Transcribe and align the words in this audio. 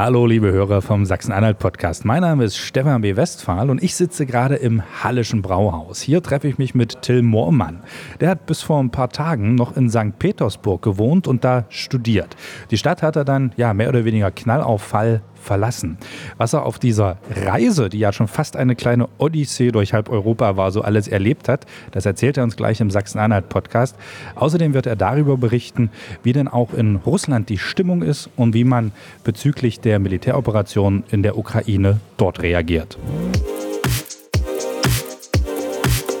Hallo, 0.00 0.26
liebe 0.26 0.52
Hörer 0.52 0.80
vom 0.80 1.04
Sachsen-Anhalt-Podcast. 1.04 2.04
Mein 2.04 2.20
Name 2.20 2.44
ist 2.44 2.56
Stefan 2.56 3.00
B. 3.00 3.16
Westphal 3.16 3.68
und 3.68 3.82
ich 3.82 3.96
sitze 3.96 4.26
gerade 4.26 4.54
im 4.54 4.80
Hallischen 5.02 5.42
Brauhaus. 5.42 6.00
Hier 6.00 6.22
treffe 6.22 6.46
ich 6.46 6.56
mich 6.56 6.72
mit 6.72 7.02
Till 7.02 7.22
Moormann. 7.22 7.80
Der 8.20 8.30
hat 8.30 8.46
bis 8.46 8.62
vor 8.62 8.78
ein 8.78 8.92
paar 8.92 9.08
Tagen 9.08 9.56
noch 9.56 9.76
in 9.76 9.90
St. 9.90 10.16
Petersburg 10.20 10.82
gewohnt 10.82 11.26
und 11.26 11.42
da 11.42 11.64
studiert. 11.68 12.36
Die 12.70 12.78
Stadt 12.78 13.02
hat 13.02 13.16
er 13.16 13.24
dann 13.24 13.50
ja 13.56 13.74
mehr 13.74 13.88
oder 13.88 14.04
weniger 14.04 14.30
knallauffall 14.30 15.20
verlassen. 15.48 15.96
Was 16.36 16.52
er 16.52 16.64
auf 16.64 16.78
dieser 16.78 17.16
Reise, 17.34 17.88
die 17.88 17.98
ja 17.98 18.12
schon 18.12 18.28
fast 18.28 18.54
eine 18.54 18.76
kleine 18.76 19.08
Odyssee 19.16 19.72
durch 19.72 19.94
halb 19.94 20.10
Europa 20.10 20.56
war, 20.56 20.70
so 20.70 20.82
alles 20.82 21.08
erlebt 21.08 21.48
hat, 21.48 21.64
das 21.90 22.04
erzählt 22.06 22.36
er 22.36 22.44
uns 22.44 22.56
gleich 22.56 22.80
im 22.80 22.90
Sachsen-Anhalt-Podcast. 22.90 23.96
Außerdem 24.36 24.74
wird 24.74 24.86
er 24.86 24.94
darüber 24.94 25.38
berichten, 25.38 25.90
wie 26.22 26.34
denn 26.34 26.48
auch 26.48 26.74
in 26.74 26.96
Russland 26.96 27.48
die 27.48 27.58
Stimmung 27.58 28.02
ist 28.02 28.28
und 28.36 28.52
wie 28.54 28.64
man 28.64 28.92
bezüglich 29.24 29.80
der 29.80 29.98
Militäroperation 29.98 31.02
in 31.10 31.22
der 31.22 31.38
Ukraine 31.38 31.98
dort 32.18 32.42
reagiert. 32.42 32.98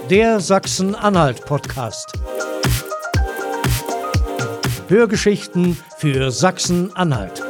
Der 0.08 0.40
Sachsen-Anhalt-Podcast. 0.40 2.14
Hörgeschichten 4.88 5.76
für 5.98 6.30
Sachsen-Anhalt. 6.30 7.47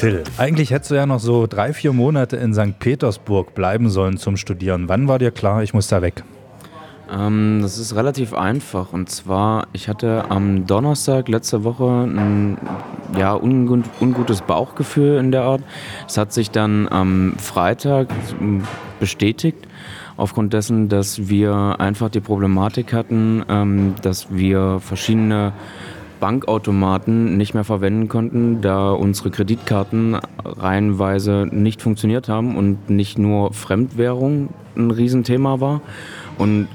Till, 0.00 0.24
eigentlich 0.38 0.70
hättest 0.70 0.92
du 0.92 0.94
ja 0.94 1.04
noch 1.04 1.20
so 1.20 1.46
drei, 1.46 1.74
vier 1.74 1.92
Monate 1.92 2.38
in 2.38 2.54
St. 2.54 2.78
Petersburg 2.78 3.54
bleiben 3.54 3.90
sollen 3.90 4.16
zum 4.16 4.38
Studieren. 4.38 4.88
Wann 4.88 5.08
war 5.08 5.18
dir 5.18 5.30
klar, 5.30 5.62
ich 5.62 5.74
muss 5.74 5.88
da 5.88 6.00
weg? 6.00 6.24
Ähm, 7.12 7.58
das 7.60 7.76
ist 7.76 7.94
relativ 7.94 8.32
einfach. 8.32 8.94
Und 8.94 9.10
zwar, 9.10 9.66
ich 9.74 9.88
hatte 9.88 10.30
am 10.30 10.66
Donnerstag 10.66 11.28
letzte 11.28 11.64
Woche 11.64 11.84
ein 11.84 12.56
ja, 13.14 13.34
ungut, 13.34 13.84
ungutes 14.00 14.40
Bauchgefühl 14.40 15.18
in 15.18 15.32
der 15.32 15.42
Art. 15.42 15.62
Es 16.08 16.16
hat 16.16 16.32
sich 16.32 16.50
dann 16.50 16.88
am 16.88 17.34
Freitag 17.36 18.08
bestätigt 19.00 19.68
aufgrund 20.16 20.54
dessen, 20.54 20.88
dass 20.88 21.28
wir 21.28 21.76
einfach 21.78 22.08
die 22.08 22.20
Problematik 22.20 22.94
hatten, 22.94 23.44
ähm, 23.50 23.96
dass 24.00 24.28
wir 24.30 24.80
verschiedene 24.80 25.52
Bankautomaten 26.20 27.36
nicht 27.36 27.54
mehr 27.54 27.64
verwenden 27.64 28.08
konnten, 28.08 28.60
da 28.60 28.92
unsere 28.92 29.30
Kreditkarten 29.30 30.16
reihenweise 30.44 31.48
nicht 31.50 31.82
funktioniert 31.82 32.28
haben 32.28 32.56
und 32.56 32.90
nicht 32.90 33.18
nur 33.18 33.52
Fremdwährung 33.52 34.50
ein 34.76 34.90
Riesenthema 34.90 35.60
war 35.60 35.80
und 36.38 36.68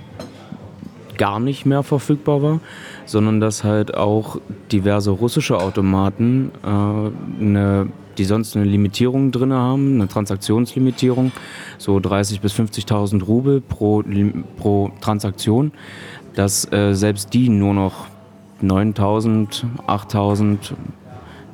gar 1.18 1.40
nicht 1.40 1.66
mehr 1.66 1.84
verfügbar 1.84 2.42
war, 2.42 2.60
sondern 3.06 3.40
dass 3.40 3.64
halt 3.64 3.96
auch 3.96 4.38
diverse 4.72 5.12
russische 5.12 5.58
Automaten 5.58 6.52
äh, 6.64 7.42
eine, 7.42 7.88
die 8.18 8.26
sonst 8.26 8.56
eine 8.56 8.66
Limitierung 8.66 9.32
drin 9.32 9.54
haben, 9.54 9.96
eine 9.96 10.08
Transaktionslimitierung, 10.08 11.32
so 11.78 11.98
30.000 11.98 12.42
bis 12.42 12.54
50.000 12.54 13.24
Rubel 13.24 13.62
pro, 13.62 14.04
pro 14.58 14.92
Transaktion, 15.00 15.72
dass 16.34 16.70
äh, 16.72 16.94
selbst 16.94 17.34
die 17.34 17.50
nur 17.50 17.74
noch 17.74 18.08
9000, 18.62 19.66
8000, 19.88 20.74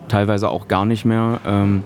teilweise 0.08 0.50
auch 0.50 0.68
gar 0.68 0.86
nicht 0.86 1.06
mehr 1.06 1.40
ähm, 1.46 1.84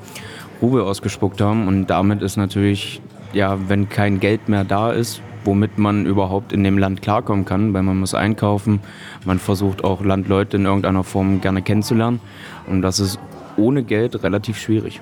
Rubel 0.62 0.82
ausgespuckt 0.82 1.42
haben. 1.42 1.68
Und 1.68 1.88
damit 1.88 2.22
ist 2.22 2.38
natürlich, 2.38 3.02
ja, 3.34 3.58
wenn 3.68 3.90
kein 3.90 4.20
Geld 4.20 4.50
mehr 4.50 4.64
da 4.64 4.92
ist, 4.92 5.22
womit 5.46 5.78
man 5.78 6.06
überhaupt 6.06 6.52
in 6.54 6.64
dem 6.64 6.78
Land 6.78 7.02
klarkommen 7.02 7.46
kann, 7.46 7.74
weil 7.74 7.84
man 7.84 8.00
muss 8.00 8.14
einkaufen, 8.14 8.80
man 9.26 9.40
versucht 9.40 9.84
auch 9.84 10.04
Landleute 10.04 10.58
in 10.58 10.66
irgendeiner 10.66 11.04
Form 11.04 11.42
gerne 11.42 11.62
kennenzulernen. 11.62 12.20
Und 12.68 12.82
das 12.82 13.00
ist 13.00 13.20
ohne 13.58 13.84
Geld 13.84 14.24
relativ 14.24 14.58
schwierig. 14.58 15.02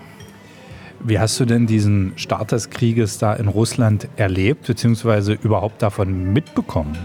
Wie 1.06 1.20
hast 1.20 1.40
du 1.40 1.46
denn 1.46 1.68
diesen 1.68 2.14
Start 2.16 2.52
des 2.52 2.70
Krieges 2.70 3.18
da 3.18 3.34
in 3.34 3.48
Russland 3.48 4.08
erlebt, 4.16 4.68
beziehungsweise 4.68 5.34
überhaupt 5.34 5.82
davon 5.82 6.32
mitbekommen? 6.32 6.96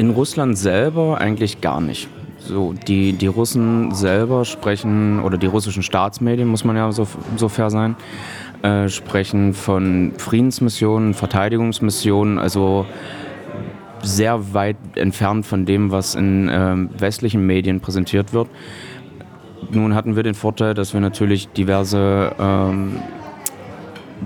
In 0.00 0.08
Russland 0.08 0.56
selber 0.56 1.20
eigentlich 1.20 1.60
gar 1.60 1.82
nicht. 1.82 2.08
So, 2.38 2.72
die, 2.72 3.12
die 3.12 3.26
Russen 3.26 3.94
selber 3.94 4.46
sprechen, 4.46 5.20
oder 5.20 5.36
die 5.36 5.46
russischen 5.46 5.82
Staatsmedien, 5.82 6.48
muss 6.48 6.64
man 6.64 6.74
ja 6.74 6.90
so, 6.90 7.06
so 7.36 7.50
fair 7.50 7.68
sein, 7.68 7.96
äh, 8.62 8.88
sprechen 8.88 9.52
von 9.52 10.12
Friedensmissionen, 10.16 11.12
Verteidigungsmissionen, 11.12 12.38
also 12.38 12.86
sehr 14.02 14.54
weit 14.54 14.78
entfernt 14.94 15.44
von 15.44 15.66
dem, 15.66 15.90
was 15.90 16.14
in 16.14 16.48
äh, 16.48 16.76
westlichen 16.98 17.44
Medien 17.44 17.80
präsentiert 17.80 18.32
wird. 18.32 18.48
Nun 19.70 19.94
hatten 19.94 20.16
wir 20.16 20.22
den 20.22 20.34
Vorteil, 20.34 20.72
dass 20.72 20.94
wir 20.94 21.02
natürlich 21.02 21.48
diverse 21.48 22.32
ähm, 22.40 23.02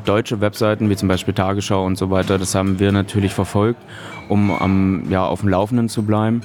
deutsche 0.04 0.40
Webseiten, 0.40 0.90
wie 0.90 0.96
zum 0.96 1.08
Beispiel 1.08 1.34
Tagesschau 1.34 1.84
und 1.84 1.96
so 1.96 2.10
weiter, 2.10 2.38
das 2.38 2.54
haben 2.54 2.78
wir 2.78 2.92
natürlich 2.92 3.32
verfolgt, 3.32 3.80
um 4.28 4.50
am, 4.50 5.04
ja, 5.10 5.26
auf 5.26 5.40
dem 5.40 5.48
Laufenden 5.48 5.88
zu 5.88 6.02
bleiben. 6.02 6.40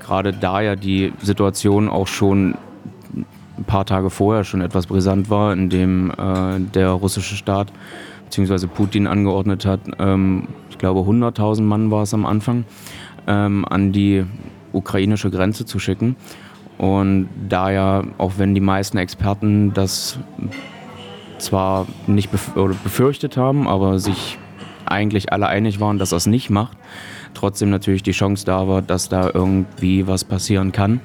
Gerade 0.00 0.32
da 0.32 0.60
ja 0.60 0.76
die 0.76 1.12
Situation 1.22 1.88
auch 1.88 2.06
schon 2.06 2.56
ein 3.58 3.64
paar 3.64 3.86
Tage 3.86 4.10
vorher 4.10 4.44
schon 4.44 4.60
etwas 4.60 4.86
brisant 4.86 5.30
war, 5.30 5.52
in 5.52 5.68
dem 5.68 6.10
äh, 6.10 6.58
der 6.74 6.90
russische 6.90 7.36
Staat 7.36 7.72
bzw. 8.24 8.66
Putin 8.66 9.06
angeordnet 9.06 9.64
hat, 9.64 9.80
ähm, 9.98 10.48
ich 10.70 10.78
glaube 10.78 11.00
100.000 11.00 11.62
Mann 11.62 11.90
war 11.90 12.02
es 12.02 12.14
am 12.14 12.26
Anfang, 12.26 12.64
ähm, 13.26 13.64
an 13.68 13.92
die 13.92 14.24
ukrainische 14.72 15.30
Grenze 15.30 15.64
zu 15.66 15.78
schicken. 15.78 16.16
Und 16.78 17.28
da 17.48 17.70
ja, 17.70 18.02
auch 18.18 18.32
wenn 18.38 18.54
die 18.54 18.60
meisten 18.60 18.98
Experten 18.98 19.72
das 19.72 20.18
zwar 21.42 21.86
nicht 22.06 22.30
befürchtet 22.30 23.36
haben, 23.36 23.68
aber 23.68 23.98
sich 23.98 24.38
eigentlich 24.86 25.32
alle 25.32 25.46
einig 25.48 25.80
waren, 25.80 25.98
dass 25.98 26.12
er 26.12 26.18
es 26.18 26.26
nicht 26.26 26.50
macht, 26.50 26.76
trotzdem 27.34 27.70
natürlich 27.70 28.02
die 28.02 28.12
Chance 28.12 28.44
da 28.44 28.68
war, 28.68 28.82
dass 28.82 29.08
da 29.08 29.30
irgendwie 29.32 30.06
was 30.06 30.24
passieren 30.24 30.72
kann. 30.72 31.00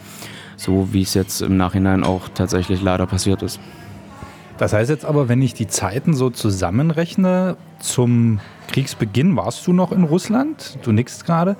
So 0.55 0.91
wie 0.91 1.03
es 1.03 1.13
jetzt 1.13 1.41
im 1.41 1.57
Nachhinein 1.57 2.03
auch 2.03 2.29
tatsächlich 2.33 2.81
leider 2.81 3.05
passiert 3.05 3.43
ist. 3.43 3.59
Das 4.57 4.73
heißt 4.73 4.89
jetzt 4.89 5.05
aber, 5.05 5.29
wenn 5.29 5.41
ich 5.41 5.53
die 5.53 5.67
Zeiten 5.67 6.15
so 6.15 6.31
zusammenrechne, 6.31 7.57
zum 7.79 8.39
Kriegsbeginn 8.69 9.35
warst 9.35 9.67
du 9.67 9.73
noch 9.73 9.91
in 9.91 10.03
Russland, 10.03 10.79
du 10.81 10.91
nickst 10.91 11.25
gerade, 11.25 11.57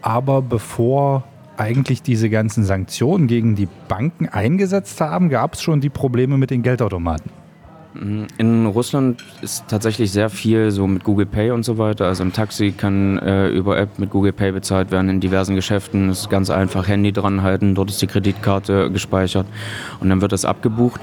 aber 0.00 0.42
bevor 0.42 1.24
eigentlich 1.56 2.02
diese 2.02 2.30
ganzen 2.30 2.64
Sanktionen 2.64 3.26
gegen 3.26 3.56
die 3.56 3.68
Banken 3.88 4.28
eingesetzt 4.28 5.00
haben, 5.00 5.28
gab 5.28 5.54
es 5.54 5.62
schon 5.62 5.80
die 5.80 5.88
Probleme 5.88 6.38
mit 6.38 6.50
den 6.50 6.62
Geldautomaten. 6.62 7.45
In 8.38 8.66
Russland 8.66 9.24
ist 9.42 9.64
tatsächlich 9.68 10.10
sehr 10.12 10.30
viel 10.30 10.70
so 10.70 10.86
mit 10.86 11.04
Google 11.04 11.26
Pay 11.26 11.50
und 11.50 11.64
so 11.64 11.78
weiter. 11.78 12.06
Also 12.06 12.22
ein 12.22 12.32
Taxi 12.32 12.72
kann 12.72 13.18
äh, 13.18 13.48
über 13.48 13.78
App 13.78 13.98
mit 13.98 14.10
Google 14.10 14.32
Pay 14.32 14.52
bezahlt 14.52 14.90
werden 14.90 15.08
in 15.08 15.20
diversen 15.20 15.54
Geschäften. 15.54 16.10
Es 16.10 16.20
ist 16.20 16.30
ganz 16.30 16.50
einfach, 16.50 16.88
Handy 16.88 17.12
dran 17.12 17.42
halten, 17.42 17.74
dort 17.74 17.90
ist 17.90 18.02
die 18.02 18.06
Kreditkarte 18.06 18.90
gespeichert 18.90 19.46
und 20.00 20.08
dann 20.10 20.20
wird 20.20 20.32
das 20.32 20.44
abgebucht. 20.44 21.00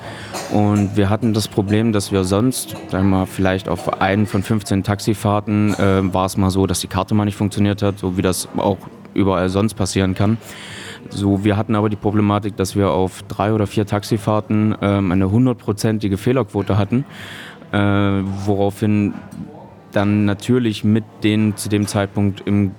Und 0.52 0.96
wir 0.96 1.10
hatten 1.10 1.34
das 1.34 1.48
Problem, 1.48 1.94
dass 1.94 2.12
wir 2.12 2.24
sonst, 2.24 2.76
sagen 2.92 3.10
wir 3.10 3.18
mal, 3.20 3.26
vielleicht 3.26 3.70
auf 3.70 4.02
einen 4.02 4.26
von 4.26 4.44
15 4.44 4.84
Taxifahrten 4.84 5.74
äh, 5.74 6.14
war 6.14 6.26
es 6.26 6.38
mal 6.38 6.50
so, 6.50 6.68
dass 6.68 6.80
die 6.80 6.88
Karte 6.88 7.16
mal 7.16 7.26
nicht 7.26 7.38
funktioniert 7.38 7.82
hat, 7.82 8.00
so 8.00 8.18
wie 8.18 8.22
das 8.22 8.48
auch 8.58 8.78
überall 9.14 9.50
sonst 9.50 9.74
passieren 9.76 10.16
kann. 10.16 10.38
So, 11.10 11.44
wir 11.44 11.58
hatten 11.58 11.76
aber 11.76 11.90
die 11.90 11.96
Problematik, 11.96 12.56
dass 12.56 12.76
wir 12.76 12.92
auf 12.92 13.24
drei 13.24 13.54
oder 13.54 13.68
vier 13.68 13.86
Taxifahrten 13.86 14.76
ähm, 14.82 15.12
eine 15.12 15.32
hundertprozentige 15.32 16.18
Fehlerquote 16.18 16.78
hatten, 16.78 17.06
äh, 17.72 17.78
woraufhin 17.78 19.14
dann 19.92 20.26
natürlich 20.26 20.84
mit 20.84 21.04
den 21.24 21.56
zu 21.56 21.70
dem 21.70 21.88
Zeitpunkt 21.88 22.42
im 22.48 22.72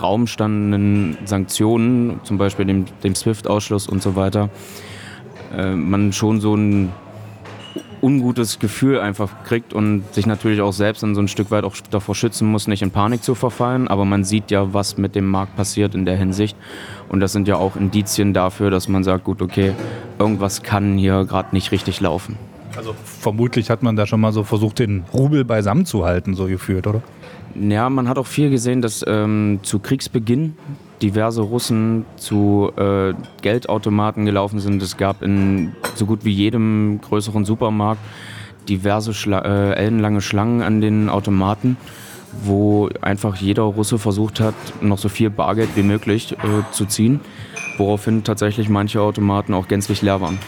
Raum 0.00 0.26
standenden 0.26 1.18
Sanktionen, 1.24 2.20
zum 2.22 2.38
Beispiel 2.38 2.64
dem, 2.64 2.86
dem 3.02 3.14
SWIFT-Ausschluss 3.14 3.88
und 3.88 4.02
so 4.02 4.16
weiter, 4.16 4.48
äh, 5.56 5.72
man 5.72 6.12
schon 6.12 6.40
so 6.40 6.54
ein 6.54 6.92
ungutes 8.00 8.58
Gefühl 8.58 9.00
einfach 9.00 9.44
kriegt 9.44 9.72
und 9.72 10.04
sich 10.12 10.26
natürlich 10.26 10.60
auch 10.60 10.72
selbst 10.72 11.02
dann 11.02 11.14
so 11.14 11.20
ein 11.20 11.28
Stück 11.28 11.50
weit 11.50 11.64
auch 11.64 11.76
davor 11.90 12.14
schützen 12.14 12.48
muss, 12.48 12.66
nicht 12.66 12.82
in 12.82 12.90
Panik 12.90 13.22
zu 13.22 13.34
verfallen. 13.34 13.88
Aber 13.88 14.04
man 14.04 14.24
sieht 14.24 14.50
ja, 14.50 14.74
was 14.74 14.98
mit 14.98 15.14
dem 15.14 15.26
Markt 15.26 15.56
passiert 15.56 15.94
in 15.94 16.04
der 16.04 16.16
Hinsicht. 16.16 16.56
Und 17.08 17.20
das 17.20 17.32
sind 17.32 17.48
ja 17.48 17.56
auch 17.56 17.76
Indizien 17.76 18.34
dafür, 18.34 18.70
dass 18.70 18.88
man 18.88 19.04
sagt, 19.04 19.24
gut, 19.24 19.42
okay, 19.42 19.72
irgendwas 20.18 20.62
kann 20.62 20.98
hier 20.98 21.24
gerade 21.24 21.48
nicht 21.52 21.72
richtig 21.72 22.00
laufen. 22.00 22.36
Also 22.76 22.94
vermutlich 23.04 23.70
hat 23.70 23.82
man 23.82 23.96
da 23.96 24.06
schon 24.06 24.20
mal 24.20 24.32
so 24.32 24.44
versucht, 24.44 24.78
den 24.78 25.04
Rubel 25.12 25.44
beisammen 25.44 25.84
zu 25.84 26.04
halten, 26.04 26.34
so 26.34 26.46
gefühlt, 26.46 26.86
oder? 26.86 27.02
Ja, 27.54 27.90
man 27.90 28.08
hat 28.08 28.18
auch 28.18 28.26
viel 28.26 28.48
gesehen, 28.50 28.80
dass 28.80 29.04
ähm, 29.06 29.60
zu 29.62 29.78
Kriegsbeginn 29.78 30.56
diverse 31.02 31.42
Russen 31.42 32.06
zu 32.16 32.70
äh, 32.76 33.12
Geldautomaten 33.42 34.24
gelaufen 34.24 34.60
sind. 34.60 34.80
Es 34.82 34.96
gab 34.96 35.22
in 35.22 35.72
so 35.96 36.06
gut 36.06 36.24
wie 36.24 36.32
jedem 36.32 37.00
größeren 37.02 37.44
Supermarkt 37.44 38.00
diverse 38.68 39.12
Schla 39.12 39.40
äh, 39.40 39.74
ellenlange 39.74 40.20
Schlangen 40.20 40.62
an 40.62 40.80
den 40.80 41.08
Automaten. 41.08 41.76
wo 42.44 42.88
einfach 43.02 43.36
jeder 43.36 43.64
Russe 43.64 43.98
versucht 43.98 44.40
hat, 44.40 44.54
noch 44.80 44.98
so 44.98 45.08
viel 45.08 45.30
Bargeld 45.30 45.70
wie 45.76 45.82
möglich 45.82 46.32
äh, 46.32 46.72
zu 46.72 46.86
ziehen, 46.86 47.20
woraufhin 47.76 48.24
tatsächlich 48.24 48.68
manche 48.68 49.00
Automaten 49.00 49.52
auch 49.54 49.68
gänzlich 49.68 50.02
leer 50.02 50.20
waren. 50.20 50.38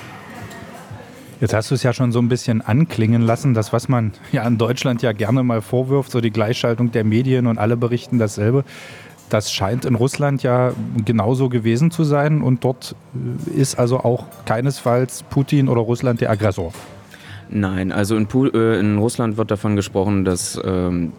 Jetzt 1.40 1.52
hast 1.52 1.70
du 1.70 1.74
es 1.74 1.82
ja 1.82 1.92
schon 1.92 2.10
so 2.12 2.20
ein 2.20 2.28
bisschen 2.28 2.62
anklingen 2.62 3.20
lassen, 3.20 3.52
das, 3.52 3.72
was 3.72 3.88
man 3.88 4.12
ja 4.32 4.46
in 4.46 4.56
Deutschland 4.56 5.02
ja 5.02 5.12
gerne 5.12 5.42
mal 5.42 5.60
vorwirft, 5.60 6.10
so 6.10 6.20
die 6.20 6.30
Gleichschaltung 6.30 6.90
der 6.90 7.04
Medien 7.04 7.46
und 7.46 7.58
alle 7.58 7.76
berichten 7.76 8.18
dasselbe. 8.18 8.64
Das 9.30 9.52
scheint 9.52 9.84
in 9.84 9.94
Russland 9.94 10.42
ja 10.42 10.72
genauso 11.04 11.48
gewesen 11.48 11.90
zu 11.90 12.04
sein 12.04 12.42
und 12.42 12.64
dort 12.64 12.94
äh, 13.14 13.60
ist 13.60 13.78
also 13.78 14.00
auch 14.00 14.26
keinesfalls 14.44 15.22
Putin 15.24 15.68
oder 15.68 15.80
Russland 15.80 16.20
der 16.20 16.30
Aggressor. 16.30 16.72
Nein, 17.50 17.92
also 17.92 18.16
in, 18.16 18.28
äh, 18.54 18.78
in 18.78 18.98
Russland 18.98 19.36
wird 19.36 19.50
davon 19.50 19.76
gesprochen, 19.76 20.24
dass 20.24 20.60
ähm, 20.64 21.12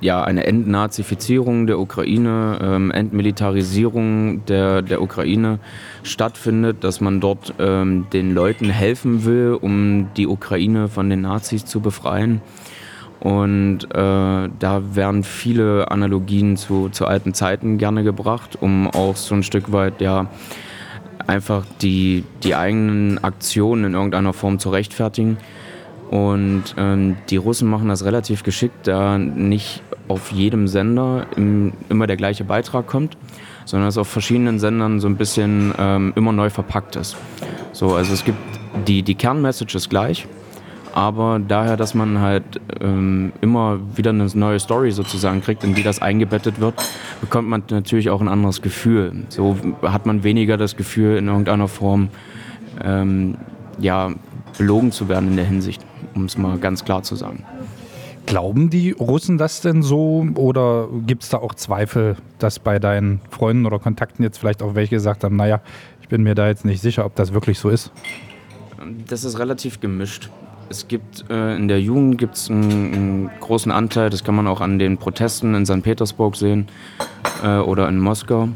ja, 0.00 0.22
eine 0.22 0.46
Entnazifizierung 0.46 1.66
der 1.66 1.78
Ukraine, 1.78 2.58
ähm, 2.62 2.90
Entmilitarisierung 2.90 4.44
der, 4.46 4.82
der 4.82 5.00
Ukraine 5.00 5.58
stattfindet, 6.02 6.84
dass 6.84 7.00
man 7.00 7.20
dort 7.20 7.54
ähm, 7.58 8.06
den 8.12 8.34
Leuten 8.34 8.68
helfen 8.68 9.24
will, 9.24 9.58
um 9.60 10.08
die 10.16 10.26
Ukraine 10.26 10.88
von 10.88 11.08
den 11.08 11.22
Nazis 11.22 11.64
zu 11.64 11.80
befreien. 11.80 12.42
Und 13.26 13.86
äh, 13.92 14.48
da 14.58 14.82
werden 14.94 15.24
viele 15.24 15.90
Analogien 15.90 16.56
zu, 16.56 16.90
zu 16.90 17.06
alten 17.06 17.34
Zeiten 17.34 17.76
gerne 17.76 18.04
gebracht, 18.04 18.56
um 18.60 18.86
auch 18.86 19.16
so 19.16 19.34
ein 19.34 19.42
Stück 19.42 19.72
weit 19.72 20.00
ja 20.00 20.30
einfach 21.26 21.64
die, 21.82 22.22
die 22.44 22.54
eigenen 22.54 23.18
Aktionen 23.24 23.82
in 23.82 23.94
irgendeiner 23.94 24.32
Form 24.32 24.60
zu 24.60 24.70
rechtfertigen. 24.70 25.38
Und 26.08 26.76
ähm, 26.76 27.16
die 27.28 27.36
Russen 27.36 27.68
machen 27.68 27.88
das 27.88 28.04
relativ 28.04 28.44
geschickt, 28.44 28.86
da 28.86 29.18
nicht 29.18 29.82
auf 30.06 30.30
jedem 30.30 30.68
Sender 30.68 31.26
im, 31.34 31.72
immer 31.88 32.06
der 32.06 32.16
gleiche 32.16 32.44
Beitrag 32.44 32.86
kommt, 32.86 33.16
sondern 33.64 33.88
es 33.88 33.98
auf 33.98 34.06
verschiedenen 34.06 34.60
Sendern 34.60 35.00
so 35.00 35.08
ein 35.08 35.16
bisschen 35.16 35.74
ähm, 35.80 36.12
immer 36.14 36.30
neu 36.30 36.48
verpackt 36.48 36.94
ist. 36.94 37.16
So, 37.72 37.96
also 37.96 38.12
es 38.12 38.24
gibt 38.24 38.38
die, 38.86 39.02
die 39.02 39.16
Kernmessage 39.16 39.88
gleich, 39.88 40.28
aber 40.96 41.38
daher, 41.38 41.76
dass 41.76 41.94
man 41.94 42.20
halt 42.20 42.60
ähm, 42.80 43.32
immer 43.40 43.78
wieder 43.94 44.10
eine 44.10 44.26
neue 44.34 44.58
Story 44.58 44.90
sozusagen 44.90 45.42
kriegt, 45.42 45.62
in 45.62 45.74
die 45.74 45.82
das 45.82 46.02
eingebettet 46.02 46.58
wird, 46.58 46.74
bekommt 47.20 47.48
man 47.48 47.62
natürlich 47.70 48.10
auch 48.10 48.20
ein 48.20 48.28
anderes 48.28 48.62
Gefühl. 48.62 49.12
So 49.28 49.56
hat 49.82 50.06
man 50.06 50.24
weniger 50.24 50.56
das 50.56 50.76
Gefühl, 50.76 51.18
in 51.18 51.28
irgendeiner 51.28 51.68
Form 51.68 52.08
ähm, 52.82 53.36
ja, 53.78 54.12
belogen 54.58 54.90
zu 54.90 55.08
werden 55.08 55.28
in 55.28 55.36
der 55.36 55.44
Hinsicht 55.44 55.84
um 56.16 56.24
es 56.24 56.36
mal 56.36 56.58
ganz 56.58 56.84
klar 56.84 57.02
zu 57.02 57.14
sagen. 57.14 57.44
Glauben 58.24 58.70
die 58.70 58.90
Russen 58.90 59.38
das 59.38 59.60
denn 59.60 59.82
so 59.82 60.26
oder 60.34 60.88
gibt 61.06 61.22
es 61.22 61.28
da 61.28 61.38
auch 61.38 61.54
Zweifel, 61.54 62.16
dass 62.38 62.58
bei 62.58 62.80
deinen 62.80 63.20
Freunden 63.30 63.66
oder 63.66 63.78
Kontakten 63.78 64.24
jetzt 64.24 64.38
vielleicht 64.38 64.62
auch 64.62 64.74
welche 64.74 64.96
gesagt 64.96 65.22
haben, 65.22 65.36
naja, 65.36 65.60
ich 66.02 66.08
bin 66.08 66.24
mir 66.24 66.34
da 66.34 66.48
jetzt 66.48 66.64
nicht 66.64 66.80
sicher, 66.80 67.04
ob 67.04 67.14
das 67.14 67.32
wirklich 67.32 67.58
so 67.58 67.68
ist? 67.68 67.92
Das 69.06 69.22
ist 69.22 69.38
relativ 69.38 69.80
gemischt. 69.80 70.30
Es 70.68 70.88
gibt 70.88 71.24
äh, 71.30 71.56
in 71.56 71.68
der 71.68 71.80
Jugend 71.80 72.18
gibt's 72.18 72.50
einen, 72.50 72.94
einen, 72.94 73.30
großen 73.40 73.70
Anteil, 73.70 74.10
das 74.10 74.24
kann 74.24 74.34
man 74.34 74.46
auch 74.46 74.60
an 74.60 74.78
den 74.78 74.98
Protesten 74.98 75.54
in 75.54 75.64
St. 75.64 75.82
Petersburg 75.82 76.36
sehen 76.36 76.66
äh, 77.44 77.58
oder 77.58 77.88
in 77.88 77.98
Moskau, 77.98 78.48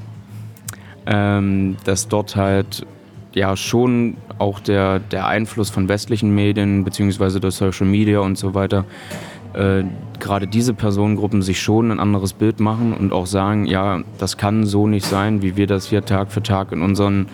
ähm, 1.06 1.76
dass 1.84 2.08
dort 2.08 2.34
halt 2.36 2.84
ja 3.32 3.56
schon 3.56 4.16
auch 4.38 4.58
der, 4.58 4.98
der 4.98 5.26
Einfluss 5.26 5.70
von 5.70 5.88
westlichen 5.88 6.34
Medien 6.34 6.84
beziehungsweise 6.84 7.38
durch 7.38 7.54
Social 7.54 7.86
Media 7.86 8.18
und 8.18 8.36
so 8.36 8.54
weiter 8.54 8.84
äh, 9.52 9.84
gerade 10.18 10.46
diese 10.46 10.74
Personengruppen 10.74 11.42
sich 11.42 11.60
schon 11.60 11.90
ein 11.90 12.00
anderes 12.00 12.32
Bild 12.32 12.60
machen 12.60 12.92
und 12.92 13.12
auch 13.12 13.26
sagen, 13.26 13.66
ja, 13.66 14.02
das 14.18 14.36
kann 14.36 14.64
so 14.64 14.86
nicht 14.86 15.06
sein, 15.06 15.42
wie 15.42 15.56
wir 15.56 15.66
das 15.66 15.88
hier 15.88 16.04
Tag 16.04 16.30
für 16.30 16.42
Tag 16.42 16.72
in 16.72 16.82
unseren 16.82 17.26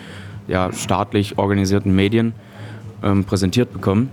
ja, 0.47 0.71
staatlich 0.71 1.37
organisierten 1.37 1.95
Medien 1.95 2.33
ähm, 3.03 3.23
präsentiert 3.23 3.73
bekommen. 3.73 4.09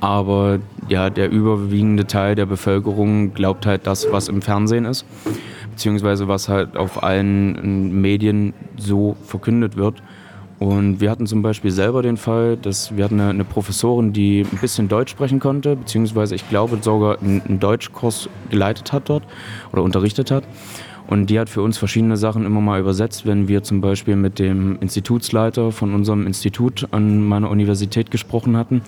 Aber 0.00 0.60
ja, 0.88 1.10
der 1.10 1.30
überwiegende 1.30 2.06
Teil 2.06 2.34
der 2.34 2.46
Bevölkerung 2.46 3.34
glaubt 3.34 3.66
halt 3.66 3.86
das, 3.86 4.10
was 4.12 4.28
im 4.28 4.42
Fernsehen 4.42 4.84
ist, 4.84 5.04
beziehungsweise 5.70 6.28
was 6.28 6.48
halt 6.48 6.76
auf 6.76 7.02
allen 7.02 8.00
Medien 8.00 8.54
so 8.76 9.16
verkündet 9.24 9.76
wird. 9.76 10.02
Und 10.58 11.00
wir 11.00 11.10
hatten 11.10 11.26
zum 11.26 11.42
Beispiel 11.42 11.70
selber 11.70 12.02
den 12.02 12.16
Fall, 12.16 12.56
dass 12.56 12.96
wir 12.96 13.04
hatten 13.04 13.20
eine, 13.20 13.30
eine 13.30 13.44
Professorin, 13.44 14.12
die 14.12 14.44
ein 14.50 14.58
bisschen 14.58 14.88
Deutsch 14.88 15.12
sprechen 15.12 15.38
konnte, 15.38 15.76
beziehungsweise 15.76 16.34
ich 16.34 16.48
glaube 16.48 16.78
sogar 16.80 17.20
einen 17.20 17.60
Deutschkurs 17.60 18.28
geleitet 18.50 18.92
hat 18.92 19.08
dort 19.08 19.22
oder 19.72 19.82
unterrichtet 19.82 20.32
hat. 20.32 20.42
Und 21.08 21.30
die 21.30 21.40
hat 21.40 21.48
für 21.48 21.62
uns 21.62 21.78
verschiedene 21.78 22.18
Sachen 22.18 22.44
immer 22.44 22.60
mal 22.60 22.78
übersetzt, 22.78 23.26
wenn 23.26 23.48
wir 23.48 23.62
zum 23.62 23.80
Beispiel 23.80 24.14
mit 24.14 24.38
dem 24.38 24.78
Institutsleiter 24.80 25.72
von 25.72 25.94
unserem 25.94 26.26
Institut 26.26 26.86
an 26.90 27.26
meiner 27.26 27.48
Universität 27.48 28.10
gesprochen 28.10 28.56
hatten, 28.56 28.82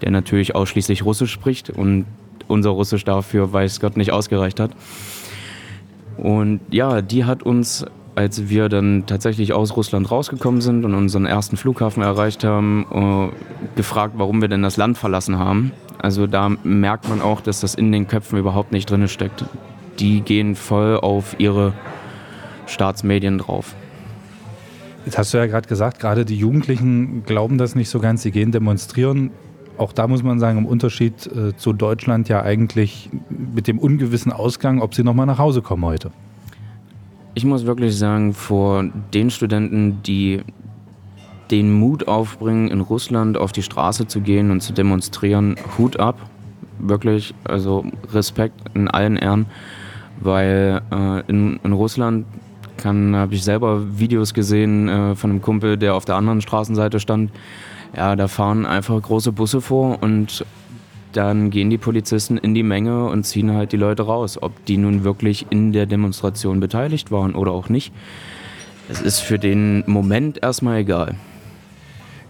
der 0.00 0.10
natürlich 0.10 0.54
ausschließlich 0.54 1.04
Russisch 1.04 1.30
spricht 1.30 1.68
und 1.68 2.06
unser 2.48 2.70
Russisch 2.70 3.04
dafür, 3.04 3.52
weiß 3.52 3.80
Gott, 3.80 3.98
nicht 3.98 4.12
ausgereicht 4.12 4.60
hat. 4.60 4.70
Und 6.16 6.60
ja, 6.70 7.02
die 7.02 7.26
hat 7.26 7.42
uns 7.42 7.84
als 8.18 8.48
wir 8.48 8.68
dann 8.68 9.04
tatsächlich 9.06 9.52
aus 9.52 9.76
Russland 9.76 10.10
rausgekommen 10.10 10.60
sind 10.60 10.84
und 10.84 10.92
unseren 10.92 11.24
ersten 11.24 11.56
Flughafen 11.56 12.02
erreicht 12.02 12.42
haben, 12.42 12.84
äh, 12.90 13.76
gefragt, 13.76 14.14
warum 14.16 14.40
wir 14.40 14.48
denn 14.48 14.60
das 14.60 14.76
Land 14.76 14.98
verlassen 14.98 15.38
haben. 15.38 15.70
Also 15.98 16.26
da 16.26 16.48
merkt 16.64 17.08
man 17.08 17.22
auch, 17.22 17.40
dass 17.40 17.60
das 17.60 17.76
in 17.76 17.92
den 17.92 18.08
Köpfen 18.08 18.36
überhaupt 18.36 18.72
nicht 18.72 18.90
drin 18.90 19.06
steckt. 19.06 19.44
Die 19.98 20.20
gehen 20.20 20.54
voll 20.54 20.96
auf 20.96 21.36
ihre 21.38 21.72
Staatsmedien 22.66 23.38
drauf. 23.38 23.74
Jetzt 25.04 25.18
hast 25.18 25.32
du 25.32 25.38
ja 25.38 25.46
gerade 25.46 25.68
gesagt, 25.68 26.00
gerade 26.00 26.24
die 26.24 26.36
Jugendlichen 26.36 27.24
glauben 27.24 27.58
das 27.58 27.74
nicht 27.74 27.88
so 27.88 27.98
ganz, 27.98 28.22
sie 28.22 28.30
gehen 28.30 28.52
demonstrieren. 28.52 29.30
Auch 29.78 29.92
da 29.92 30.06
muss 30.08 30.22
man 30.22 30.38
sagen, 30.40 30.58
im 30.58 30.66
Unterschied 30.66 31.26
äh, 31.26 31.56
zu 31.56 31.72
Deutschland 31.72 32.28
ja 32.28 32.42
eigentlich 32.42 33.08
mit 33.30 33.68
dem 33.68 33.78
ungewissen 33.78 34.32
Ausgang, 34.32 34.82
ob 34.82 34.94
sie 34.94 35.04
nochmal 35.04 35.26
nach 35.26 35.38
Hause 35.38 35.62
kommen 35.62 35.84
heute. 35.84 36.10
Ich 37.34 37.44
muss 37.44 37.64
wirklich 37.64 37.96
sagen, 37.96 38.34
vor 38.34 38.84
den 39.14 39.30
Studenten, 39.30 40.02
die 40.02 40.42
den 41.50 41.72
Mut 41.72 42.08
aufbringen, 42.08 42.68
in 42.68 42.80
Russland 42.80 43.38
auf 43.38 43.52
die 43.52 43.62
Straße 43.62 44.06
zu 44.06 44.20
gehen 44.20 44.50
und 44.50 44.60
zu 44.60 44.72
demonstrieren, 44.72 45.56
Hut 45.78 45.98
ab. 45.98 46.18
Wirklich, 46.80 47.34
also 47.44 47.84
Respekt 48.12 48.60
in 48.74 48.88
allen 48.88 49.16
Ehren, 49.16 49.46
weil 50.20 50.82
äh, 50.90 51.20
in, 51.28 51.58
in 51.62 51.72
Russland 51.72 52.26
habe 52.84 53.34
ich 53.34 53.42
selber 53.42 53.98
Videos 53.98 54.34
gesehen 54.34 54.88
äh, 54.88 55.16
von 55.16 55.30
einem 55.30 55.42
Kumpel, 55.42 55.76
der 55.76 55.94
auf 55.94 56.04
der 56.04 56.14
anderen 56.14 56.40
Straßenseite 56.40 57.00
stand. 57.00 57.32
Ja, 57.96 58.14
da 58.14 58.28
fahren 58.28 58.66
einfach 58.66 59.00
große 59.00 59.32
Busse 59.32 59.60
vor 59.60 60.02
und 60.02 60.44
dann 61.12 61.50
gehen 61.50 61.70
die 61.70 61.78
Polizisten 61.78 62.36
in 62.36 62.54
die 62.54 62.62
Menge 62.62 63.06
und 63.06 63.24
ziehen 63.24 63.52
halt 63.52 63.72
die 63.72 63.76
Leute 63.76 64.02
raus. 64.02 64.40
Ob 64.40 64.64
die 64.66 64.76
nun 64.76 65.04
wirklich 65.04 65.46
in 65.50 65.72
der 65.72 65.86
Demonstration 65.86 66.60
beteiligt 66.60 67.10
waren 67.10 67.34
oder 67.34 67.52
auch 67.52 67.68
nicht, 67.68 67.92
es 68.88 69.00
ist 69.00 69.20
für 69.20 69.38
den 69.38 69.84
Moment 69.86 70.42
erstmal 70.42 70.78
egal. 70.78 71.16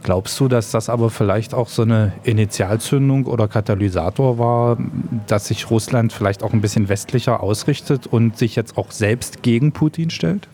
Glaubst 0.09 0.41
du, 0.41 0.49
dass 0.49 0.71
das 0.71 0.89
aber 0.89 1.11
vielleicht 1.11 1.53
auch 1.53 1.69
so 1.69 1.83
eine 1.83 2.15
Initialzündung 2.25 3.27
oder 3.27 3.47
Katalysator 3.47 4.39
war, 4.39 4.79
dass 5.27 5.49
sich 5.49 5.71
Russland 5.71 6.15
vielleicht 6.15 6.43
auch 6.43 6.55
ein 6.55 6.63
bisschen 6.63 6.89
westlicher 6.89 7.43
ausrichtet 7.43 8.07
und 8.07 8.39
sich 8.39 8.57
jetzt 8.57 8.79
auch 8.79 8.91
selbst 8.91 9.43
gegen 9.43 9.73
Putin 9.73 10.09
stellt? 10.09 10.49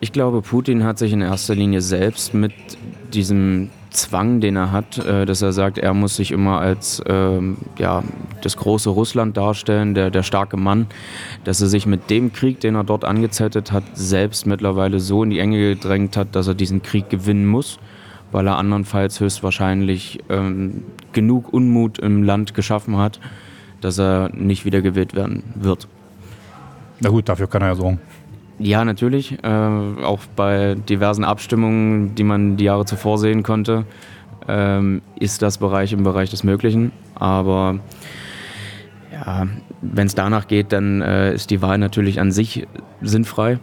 Ich 0.00 0.10
glaube, 0.10 0.42
Putin 0.42 0.82
hat 0.82 0.98
sich 0.98 1.12
in 1.12 1.20
erster 1.20 1.54
Linie 1.54 1.82
selbst 1.82 2.34
mit 2.34 2.52
diesem 3.12 3.70
Zwang, 3.90 4.40
den 4.40 4.56
er 4.56 4.72
hat, 4.72 4.98
äh, 4.98 5.24
dass 5.24 5.40
er 5.40 5.52
sagt, 5.52 5.78
er 5.78 5.94
muss 5.94 6.16
sich 6.16 6.32
immer 6.32 6.58
als 6.58 7.00
ähm, 7.06 7.58
ja, 7.78 8.02
das 8.42 8.56
große 8.56 8.90
Russland 8.90 9.36
darstellen, 9.36 9.94
der, 9.94 10.10
der 10.10 10.24
starke 10.24 10.56
Mann, 10.56 10.88
dass 11.44 11.60
er 11.60 11.68
sich 11.68 11.86
mit 11.86 12.10
dem 12.10 12.32
Krieg, 12.32 12.58
den 12.58 12.74
er 12.74 12.82
dort 12.82 13.04
angezettet 13.04 13.70
hat, 13.70 13.84
selbst 13.94 14.48
mittlerweile 14.48 14.98
so 14.98 15.22
in 15.22 15.30
die 15.30 15.38
Enge 15.38 15.76
gedrängt 15.76 16.16
hat, 16.16 16.34
dass 16.34 16.48
er 16.48 16.54
diesen 16.54 16.82
Krieg 16.82 17.08
gewinnen 17.08 17.46
muss, 17.46 17.78
weil 18.34 18.48
er 18.48 18.58
andernfalls 18.58 19.20
höchstwahrscheinlich 19.20 20.18
ähm, 20.28 20.82
genug 21.12 21.52
Unmut 21.52 22.00
im 22.00 22.24
Land 22.24 22.52
geschaffen 22.52 22.96
hat, 22.96 23.20
dass 23.80 23.96
er 24.00 24.28
nicht 24.34 24.64
wieder 24.64 24.82
gewählt 24.82 25.14
werden 25.14 25.44
wird. 25.54 25.86
Na 26.98 27.10
gut, 27.10 27.28
dafür 27.28 27.46
kann 27.46 27.62
er 27.62 27.68
ja 27.68 27.74
sorgen. 27.76 28.00
Ja, 28.58 28.84
natürlich. 28.84 29.38
Äh, 29.44 29.46
auch 29.46 30.18
bei 30.34 30.74
diversen 30.74 31.22
Abstimmungen, 31.22 32.16
die 32.16 32.24
man 32.24 32.56
die 32.56 32.64
Jahre 32.64 32.84
zuvor 32.84 33.18
sehen 33.18 33.44
konnte, 33.44 33.84
ähm, 34.48 35.00
ist 35.14 35.40
das 35.40 35.58
Bereich 35.58 35.92
im 35.92 36.02
Bereich 36.02 36.30
des 36.30 36.42
Möglichen. 36.42 36.90
Aber 37.14 37.78
ja, 39.12 39.46
wenn 39.80 40.08
es 40.08 40.16
danach 40.16 40.48
geht, 40.48 40.72
dann 40.72 41.02
äh, 41.02 41.34
ist 41.34 41.50
die 41.50 41.62
Wahl 41.62 41.78
natürlich 41.78 42.18
an 42.18 42.32
sich 42.32 42.66
sinnfrei. 43.00 43.60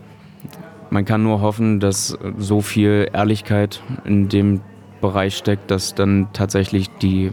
Man 0.92 1.06
kann 1.06 1.24
nur 1.24 1.40
hoffen, 1.40 1.80
dass 1.80 2.18
so 2.38 2.60
viel 2.60 3.08
Ehrlichkeit 3.14 3.82
in 4.04 4.28
dem 4.28 4.60
Bereich 5.00 5.38
steckt, 5.38 5.72
dass 5.72 5.96
dann 5.96 6.28
tatsächlich 6.34 6.90
die 7.02 7.32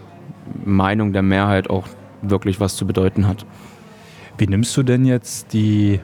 Meinung 0.65 1.13
der 1.13 1.23
Mehrheit 1.23 1.69
auch 1.69 1.89
wirklich 2.23 2.61
was 2.61 2.77
zu 2.77 2.87
bedeuten 2.87 3.27
hat. 3.27 3.45
Wie 4.39 4.47
nimmst 4.47 4.77
du 4.77 4.85
denn 4.85 5.05
jetzt 5.05 5.53
die 5.53 5.99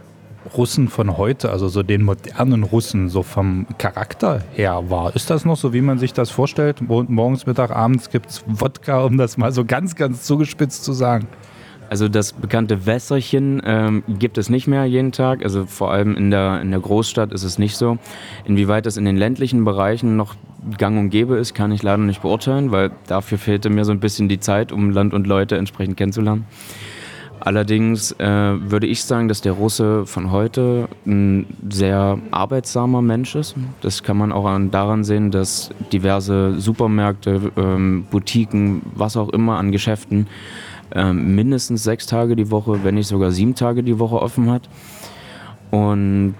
Russen 0.56 0.88
von 0.88 1.16
heute, 1.16 1.50
also 1.50 1.68
so 1.68 1.84
den 1.84 2.02
modernen 2.02 2.64
Russen, 2.64 3.08
so 3.08 3.22
vom 3.22 3.66
Charakter 3.78 4.42
her 4.54 4.90
wahr? 4.90 5.14
Ist 5.14 5.30
das 5.30 5.44
noch 5.44 5.56
so, 5.56 5.72
wie 5.72 5.80
man 5.80 5.98
sich 5.98 6.12
das 6.12 6.30
vorstellt? 6.30 6.82
Morgens, 6.82 7.46
Mittag, 7.46 7.70
abends 7.70 8.10
gibt 8.10 8.30
es 8.30 8.44
Wodka, 8.48 9.04
um 9.04 9.16
das 9.16 9.36
mal 9.36 9.52
so 9.52 9.64
ganz, 9.64 9.94
ganz 9.94 10.24
zugespitzt 10.24 10.82
zu 10.82 10.92
sagen. 10.92 11.28
Also 11.90 12.08
das 12.08 12.32
bekannte 12.32 12.86
Wässerchen 12.86 13.62
ähm, 13.64 14.02
gibt 14.08 14.38
es 14.38 14.48
nicht 14.48 14.66
mehr 14.66 14.84
jeden 14.84 15.12
Tag. 15.12 15.44
Also 15.44 15.66
vor 15.66 15.92
allem 15.92 16.16
in 16.16 16.30
der, 16.30 16.60
in 16.60 16.70
der 16.70 16.80
Großstadt 16.80 17.32
ist 17.32 17.44
es 17.44 17.58
nicht 17.58 17.76
so. 17.76 17.98
Inwieweit 18.44 18.86
das 18.86 18.96
in 18.96 19.04
den 19.04 19.16
ländlichen 19.16 19.64
Bereichen 19.64 20.16
noch 20.16 20.34
gang 20.78 20.98
und 20.98 21.10
gäbe 21.10 21.36
ist, 21.36 21.54
kann 21.54 21.72
ich 21.72 21.82
leider 21.82 22.02
nicht 22.02 22.22
beurteilen, 22.22 22.72
weil 22.72 22.90
dafür 23.06 23.38
fehlte 23.38 23.70
mir 23.70 23.84
so 23.84 23.92
ein 23.92 24.00
bisschen 24.00 24.28
die 24.28 24.40
Zeit, 24.40 24.72
um 24.72 24.90
Land 24.90 25.12
und 25.12 25.26
Leute 25.26 25.56
entsprechend 25.56 25.96
kennenzulernen. 25.96 26.46
Allerdings 27.40 28.12
äh, 28.12 28.26
würde 28.26 28.86
ich 28.86 29.04
sagen, 29.04 29.28
dass 29.28 29.42
der 29.42 29.52
Russe 29.52 30.06
von 30.06 30.30
heute 30.30 30.88
ein 31.06 31.46
sehr 31.68 32.18
arbeitsamer 32.30 33.02
Mensch 33.02 33.34
ist. 33.34 33.54
Das 33.82 34.02
kann 34.02 34.16
man 34.16 34.32
auch 34.32 34.48
daran 34.70 35.04
sehen, 35.04 35.30
dass 35.30 35.70
diverse 35.92 36.58
Supermärkte, 36.58 37.52
ähm, 37.58 38.06
Boutiquen, 38.10 38.80
was 38.94 39.18
auch 39.18 39.28
immer 39.28 39.58
an 39.58 39.72
Geschäften 39.72 40.26
ähm, 40.92 41.34
mindestens 41.34 41.82
sechs 41.82 42.06
Tage 42.06 42.36
die 42.36 42.50
Woche, 42.50 42.84
wenn 42.84 42.94
nicht 42.94 43.08
sogar 43.08 43.30
sieben 43.30 43.54
Tage 43.54 43.82
die 43.82 43.98
Woche 43.98 44.20
offen 44.20 44.50
hat. 44.50 44.68
Und 45.70 46.34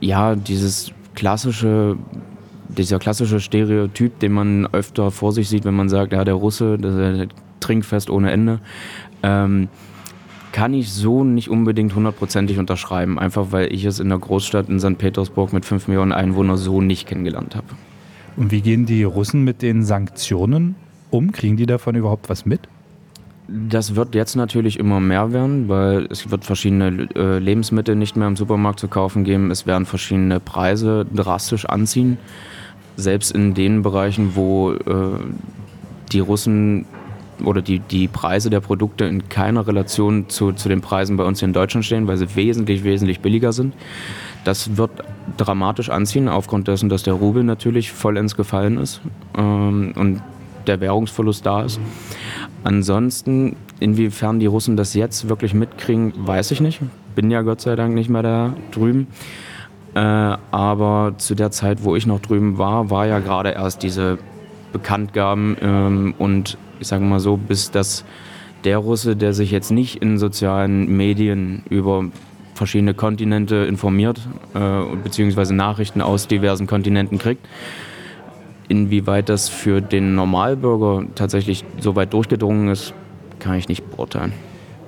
ja, 0.00 0.34
dieses 0.34 0.92
klassische, 1.14 1.96
dieser 2.68 2.98
klassische 2.98 3.40
Stereotyp, 3.40 4.18
den 4.18 4.32
man 4.32 4.66
öfter 4.72 5.10
vor 5.10 5.32
sich 5.32 5.48
sieht, 5.48 5.64
wenn 5.64 5.74
man 5.74 5.88
sagt, 5.88 6.12
ja, 6.12 6.24
der 6.24 6.34
Russe, 6.34 6.78
der 6.78 7.28
Trinkfest 7.60 8.10
ohne 8.10 8.30
Ende, 8.30 8.60
ähm, 9.22 9.68
kann 10.52 10.74
ich 10.74 10.92
so 10.92 11.24
nicht 11.24 11.48
unbedingt 11.48 11.94
hundertprozentig 11.94 12.58
unterschreiben, 12.58 13.18
einfach 13.18 13.52
weil 13.52 13.72
ich 13.72 13.84
es 13.84 14.00
in 14.00 14.10
der 14.10 14.18
Großstadt 14.18 14.68
in 14.68 14.78
St. 14.78 14.98
Petersburg 14.98 15.52
mit 15.52 15.64
fünf 15.64 15.88
Millionen 15.88 16.12
Einwohnern 16.12 16.58
so 16.58 16.82
nicht 16.82 17.08
kennengelernt 17.08 17.56
habe. 17.56 17.68
Und 18.36 18.50
wie 18.50 18.60
gehen 18.60 18.86
die 18.86 19.02
Russen 19.02 19.44
mit 19.44 19.62
den 19.62 19.82
Sanktionen 19.82 20.74
um? 21.10 21.32
Kriegen 21.32 21.56
die 21.56 21.66
davon 21.66 21.94
überhaupt 21.94 22.28
was 22.28 22.44
mit? 22.44 22.60
Das 23.48 23.96
wird 23.96 24.14
jetzt 24.14 24.36
natürlich 24.36 24.78
immer 24.78 25.00
mehr 25.00 25.32
werden, 25.32 25.68
weil 25.68 26.06
es 26.10 26.30
wird 26.30 26.44
verschiedene 26.44 27.08
äh, 27.14 27.38
Lebensmittel 27.38 27.96
nicht 27.96 28.16
mehr 28.16 28.28
im 28.28 28.36
Supermarkt 28.36 28.78
zu 28.78 28.88
kaufen 28.88 29.24
geben. 29.24 29.50
Es 29.50 29.66
werden 29.66 29.84
verschiedene 29.84 30.38
Preise 30.38 31.06
drastisch 31.12 31.66
anziehen. 31.66 32.18
Selbst 32.96 33.32
in 33.32 33.54
den 33.54 33.82
Bereichen, 33.82 34.36
wo 34.36 34.72
äh, 34.72 34.78
die 36.12 36.20
Russen 36.20 36.86
oder 37.44 37.62
die, 37.62 37.80
die 37.80 38.06
Preise 38.06 38.50
der 38.50 38.60
Produkte 38.60 39.04
in 39.06 39.28
keiner 39.28 39.66
Relation 39.66 40.28
zu, 40.28 40.52
zu 40.52 40.68
den 40.68 40.80
Preisen 40.80 41.16
bei 41.16 41.24
uns 41.24 41.40
hier 41.40 41.48
in 41.48 41.52
Deutschland 41.52 41.84
stehen, 41.84 42.06
weil 42.06 42.16
sie 42.16 42.34
wesentlich, 42.36 42.84
wesentlich 42.84 43.20
billiger 43.20 43.52
sind. 43.52 43.74
Das 44.44 44.76
wird 44.76 44.90
dramatisch 45.36 45.90
anziehen, 45.90 46.28
aufgrund 46.28 46.68
dessen, 46.68 46.88
dass 46.88 47.02
der 47.02 47.14
Rubel 47.14 47.42
natürlich 47.44 47.92
vollends 47.92 48.36
gefallen 48.36 48.78
ist 48.78 49.00
ähm, 49.36 49.92
und 49.96 50.22
der 50.66 50.80
Währungsverlust 50.80 51.44
da 51.44 51.62
ist. 51.62 51.80
Ansonsten, 52.64 53.56
inwiefern 53.80 54.38
die 54.38 54.46
Russen 54.46 54.76
das 54.76 54.94
jetzt 54.94 55.28
wirklich 55.28 55.54
mitkriegen, 55.54 56.12
weiß 56.16 56.50
ich 56.52 56.60
nicht. 56.60 56.80
Bin 57.14 57.30
ja 57.30 57.42
Gott 57.42 57.60
sei 57.60 57.76
Dank 57.76 57.94
nicht 57.94 58.08
mehr 58.08 58.22
da 58.22 58.54
drüben. 58.70 59.08
Äh, 59.94 59.98
aber 59.98 61.14
zu 61.18 61.34
der 61.34 61.50
Zeit, 61.50 61.84
wo 61.84 61.96
ich 61.96 62.06
noch 62.06 62.20
drüben 62.20 62.56
war, 62.56 62.90
war 62.90 63.06
ja 63.06 63.18
gerade 63.18 63.50
erst 63.50 63.82
diese 63.82 64.18
Bekanntgaben 64.72 65.56
ähm, 65.60 66.14
und 66.18 66.56
ich 66.80 66.88
sage 66.88 67.04
mal 67.04 67.20
so, 67.20 67.36
bis 67.36 67.70
dass 67.70 68.04
der 68.64 68.78
Russe, 68.78 69.16
der 69.16 69.34
sich 69.34 69.50
jetzt 69.50 69.70
nicht 69.70 69.96
in 69.96 70.18
sozialen 70.18 70.96
Medien 70.96 71.62
über 71.68 72.04
verschiedene 72.54 72.94
Kontinente 72.94 73.56
informiert, 73.56 74.20
äh, 74.54 74.96
beziehungsweise 75.02 75.54
Nachrichten 75.54 76.00
aus 76.00 76.28
diversen 76.28 76.66
Kontinenten 76.66 77.18
kriegt, 77.18 77.46
inwieweit 78.72 79.28
das 79.28 79.50
für 79.50 79.82
den 79.82 80.14
Normalbürger 80.14 81.04
tatsächlich 81.14 81.62
so 81.78 81.94
weit 81.94 82.14
durchgedrungen 82.14 82.68
ist, 82.68 82.94
kann 83.38 83.54
ich 83.54 83.68
nicht 83.68 83.88
beurteilen. 83.90 84.32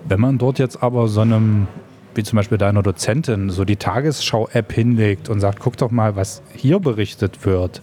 Wenn 0.09 0.21
man 0.21 0.39
dort 0.39 0.59
jetzt 0.59 0.83
aber 0.83 1.07
so 1.07 1.21
einem, 1.21 1.67
wie 2.15 2.23
zum 2.23 2.39
Beispiel 2.39 2.57
deiner 2.57 2.83
Dozentin, 2.83 3.51
so 3.51 3.67
die 3.67 3.77
Tagesschau-App 3.77 4.73
hinlegt 4.73 5.29
und 5.29 5.41
sagt, 5.41 5.61
guck 5.61 5.77
doch 5.77 5.91
mal, 5.91 6.17
was 6.17 6.43
hier 6.57 6.81
berichtet 6.81 7.45
wird, 7.45 7.83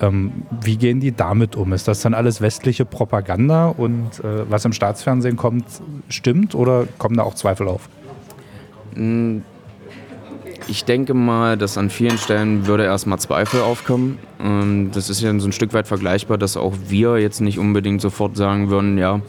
ähm, 0.00 0.32
wie 0.62 0.76
gehen 0.76 0.98
die 0.98 1.12
damit 1.12 1.54
um? 1.54 1.72
Ist 1.74 1.86
das 1.86 2.00
dann 2.00 2.14
alles 2.14 2.40
westliche 2.40 2.84
Propaganda 2.84 3.68
und 3.68 4.18
äh, 4.24 4.50
was 4.50 4.64
im 4.64 4.72
Staatsfernsehen 4.72 5.36
kommt, 5.36 5.64
stimmt 6.08 6.56
oder 6.56 6.88
kommen 6.98 7.16
da 7.16 7.22
auch 7.22 7.34
Zweifel 7.34 7.68
auf? 7.68 7.88
Ich 10.68 10.84
denke 10.84 11.14
mal, 11.14 11.56
dass 11.56 11.78
an 11.78 11.90
vielen 11.90 12.18
Stellen 12.18 12.66
würde 12.66 12.84
erstmal 12.84 13.18
Zweifel 13.18 13.60
aufkommen. 13.60 14.18
Ähm, 14.42 14.90
das 14.92 15.10
ist 15.10 15.20
ja 15.20 15.36
so 15.38 15.48
ein 15.48 15.52
Stück 15.52 15.72
weit 15.72 15.86
vergleichbar, 15.86 16.38
dass 16.38 16.56
auch 16.56 16.74
wir 16.88 17.18
jetzt 17.18 17.40
nicht 17.40 17.58
unbedingt 17.58 18.00
sofort 18.00 18.36
sagen 18.36 18.70
würden, 18.70 18.98
ja, 18.98 19.20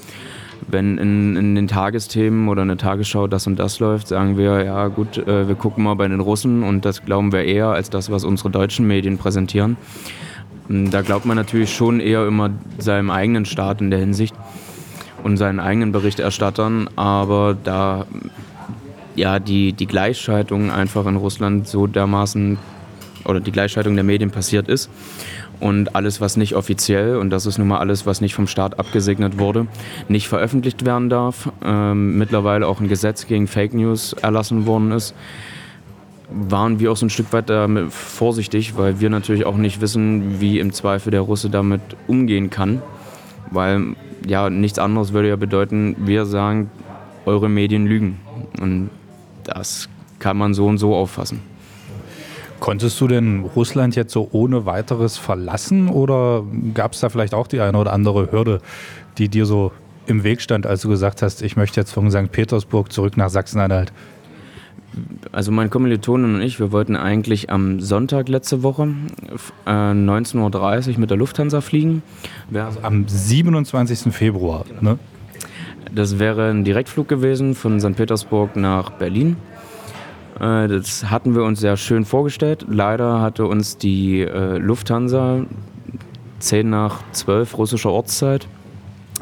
wenn 0.67 0.97
in, 0.97 1.35
in, 1.35 1.55
den 1.55 1.67
Tagesthemen 1.67 2.47
oder 2.47 2.61
eine 2.61 2.77
Tagesschau 2.77 3.27
das 3.27 3.47
und 3.47 3.57
das 3.57 3.79
läuft, 3.79 4.07
sagen 4.07 4.37
wir, 4.37 4.63
ja 4.63 4.87
gut, 4.87 5.17
äh, 5.17 5.47
wir 5.47 5.55
gucken 5.55 5.83
mal 5.83 5.95
bei 5.95 6.07
den 6.07 6.19
Russen 6.19 6.63
und 6.63 6.85
das 6.85 7.03
glauben 7.03 7.31
wir 7.31 7.43
eher 7.43 7.67
als 7.67 7.89
das, 7.89 8.11
was 8.11 8.23
unsere 8.23 8.49
deutschen 8.49 8.87
Medien 8.87 9.17
präsentieren. 9.17 9.77
Da 10.69 11.01
glaubt 11.01 11.25
man 11.25 11.35
natürlich 11.35 11.73
schon 11.73 11.99
eher 11.99 12.25
immer 12.27 12.51
seinem 12.77 13.09
eigenen 13.09 13.45
Staat 13.45 13.81
in 13.81 13.89
der 13.89 13.99
Hinsicht 13.99 14.35
und 15.23 15.37
seinen 15.37 15.59
eigenen 15.59 15.91
Berichterstattern, 15.91 16.89
aber 16.95 17.57
da 17.61 18.05
ja 19.21 19.39
die, 19.39 19.73
die 19.73 19.87
Gleichschaltung 19.87 20.71
einfach 20.71 21.05
in 21.05 21.15
Russland 21.15 21.67
so 21.67 21.87
dermaßen 21.87 22.57
oder 23.23 23.39
die 23.39 23.51
Gleichschaltung 23.51 23.95
der 23.95 24.03
Medien 24.03 24.31
passiert 24.31 24.67
ist 24.67 24.89
und 25.59 25.95
alles, 25.95 26.19
was 26.19 26.37
nicht 26.37 26.55
offiziell, 26.55 27.17
und 27.17 27.29
das 27.29 27.45
ist 27.45 27.59
nun 27.59 27.67
mal 27.67 27.77
alles, 27.77 28.07
was 28.07 28.19
nicht 28.19 28.33
vom 28.33 28.47
Staat 28.47 28.79
abgesegnet 28.79 29.37
wurde, 29.37 29.67
nicht 30.09 30.27
veröffentlicht 30.27 30.85
werden 30.85 31.09
darf. 31.09 31.49
Ähm, 31.63 32.17
mittlerweile 32.17 32.67
auch 32.67 32.81
ein 32.81 32.87
Gesetz 32.87 33.27
gegen 33.27 33.47
Fake 33.47 33.73
News 33.73 34.13
erlassen 34.13 34.65
worden 34.65 34.91
ist 34.91 35.13
waren 36.33 36.79
wir 36.79 36.91
auch 36.91 36.95
so 36.95 37.05
ein 37.05 37.09
Stück 37.09 37.33
weit 37.33 37.49
damit 37.49 37.91
vorsichtig, 37.91 38.77
weil 38.77 39.01
wir 39.01 39.09
natürlich 39.09 39.45
auch 39.45 39.57
nicht 39.57 39.81
wissen, 39.81 40.39
wie 40.39 40.59
im 40.59 40.71
Zweifel 40.71 41.11
der 41.11 41.19
Russe 41.19 41.49
damit 41.49 41.81
umgehen 42.07 42.49
kann. 42.49 42.81
Weil 43.51 43.97
ja, 44.25 44.49
nichts 44.49 44.79
anderes 44.79 45.11
würde 45.11 45.27
ja 45.27 45.35
bedeuten, 45.35 45.95
wir 45.99 46.25
sagen, 46.25 46.71
eure 47.25 47.49
Medien 47.49 47.85
lügen. 47.85 48.19
Und 48.61 48.89
das 49.53 49.89
kann 50.19 50.37
man 50.37 50.53
so 50.53 50.67
und 50.67 50.77
so 50.77 50.95
auffassen. 50.95 51.41
Konntest 52.59 53.01
du 53.01 53.07
denn 53.07 53.43
Russland 53.55 53.95
jetzt 53.95 54.13
so 54.13 54.29
ohne 54.31 54.65
weiteres 54.65 55.17
verlassen 55.17 55.89
oder 55.89 56.43
gab 56.75 56.93
es 56.93 56.99
da 56.99 57.09
vielleicht 57.09 57.33
auch 57.33 57.47
die 57.47 57.59
eine 57.59 57.77
oder 57.77 57.91
andere 57.91 58.31
Hürde, 58.31 58.61
die 59.17 59.29
dir 59.29 59.47
so 59.47 59.71
im 60.05 60.23
Weg 60.23 60.41
stand, 60.41 60.67
als 60.67 60.81
du 60.81 60.89
gesagt 60.89 61.21
hast, 61.21 61.41
ich 61.41 61.55
möchte 61.55 61.79
jetzt 61.79 61.91
von 61.91 62.11
St. 62.11 62.31
Petersburg 62.31 62.91
zurück 62.91 63.17
nach 63.17 63.29
Sachsen-Anhalt? 63.29 63.91
Also 65.31 65.51
mein 65.51 65.69
Kommilitonen 65.69 66.35
und 66.35 66.41
ich, 66.41 66.59
wir 66.59 66.71
wollten 66.71 66.95
eigentlich 66.95 67.49
am 67.49 67.79
Sonntag 67.79 68.27
letzte 68.27 68.61
Woche 68.61 68.89
äh, 69.65 69.69
19.30 69.69 70.93
Uhr 70.93 70.99
mit 70.99 71.09
der 71.09 71.17
Lufthansa 71.17 71.61
fliegen. 71.61 72.03
Also 72.53 72.81
am 72.81 73.07
27. 73.07 74.13
Februar, 74.13 74.65
genau. 74.67 74.91
ne? 74.93 74.99
Das 75.93 76.19
wäre 76.19 76.49
ein 76.49 76.63
Direktflug 76.63 77.09
gewesen 77.09 77.53
von 77.53 77.81
St. 77.81 77.95
Petersburg 77.97 78.55
nach 78.55 78.91
Berlin. 78.91 79.35
Äh, 80.39 80.69
das 80.69 81.09
hatten 81.09 81.35
wir 81.35 81.43
uns 81.43 81.59
sehr 81.59 81.75
schön 81.75 82.05
vorgestellt. 82.05 82.65
Leider 82.69 83.21
hatte 83.21 83.45
uns 83.45 83.77
die 83.77 84.21
äh, 84.21 84.57
Lufthansa 84.57 85.45
10 86.39 86.69
nach 86.69 86.99
12 87.11 87.57
russischer 87.57 87.91
Ortszeit, 87.91 88.47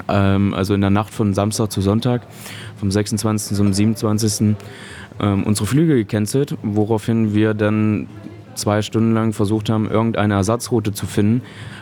ähm, 0.07 0.53
also 0.53 0.75
in 0.75 0.81
der 0.81 0.91
Nacht 0.91 1.11
von 1.11 1.33
Samstag 1.33 1.71
zu 1.71 1.81
Sonntag, 1.81 2.21
vom 2.77 2.91
26. 2.91 3.57
zum 3.57 3.73
27 3.73 4.55
ähm, 5.19 5.43
unsere 5.43 5.65
Flüge 5.65 5.95
gecancelt, 5.95 6.55
woraufhin 6.61 7.33
wir 7.33 7.55
dann 7.55 8.07
zwei 8.53 8.83
Stunden 8.83 9.13
lang 9.13 9.33
versucht 9.33 9.69
haben, 9.69 9.89
irgendeine 9.89 10.35
Ersatzroute 10.35 10.93
zu 10.93 11.07
finden, 11.07 11.41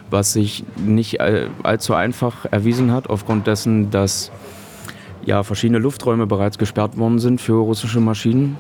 was 0.09 0.31
sich 0.31 0.63
nicht 0.77 1.19
all, 1.19 1.49
allzu 1.63 1.93
einfach 1.93 2.45
erwiesen 2.51 2.91
hat, 2.91 3.09
aufgrund 3.09 3.47
dessen, 3.47 3.91
dass 3.91 4.31
ja, 5.27 5.43
verschiedene 5.43 5.79
Lufträume 5.79 6.25
bereits 6.25 6.57
gesperrt 6.57 6.97
worden 6.97 7.19
sind 7.19 7.41
für 7.41 7.61
russische 7.61 7.99
Maschinen. 7.99 8.57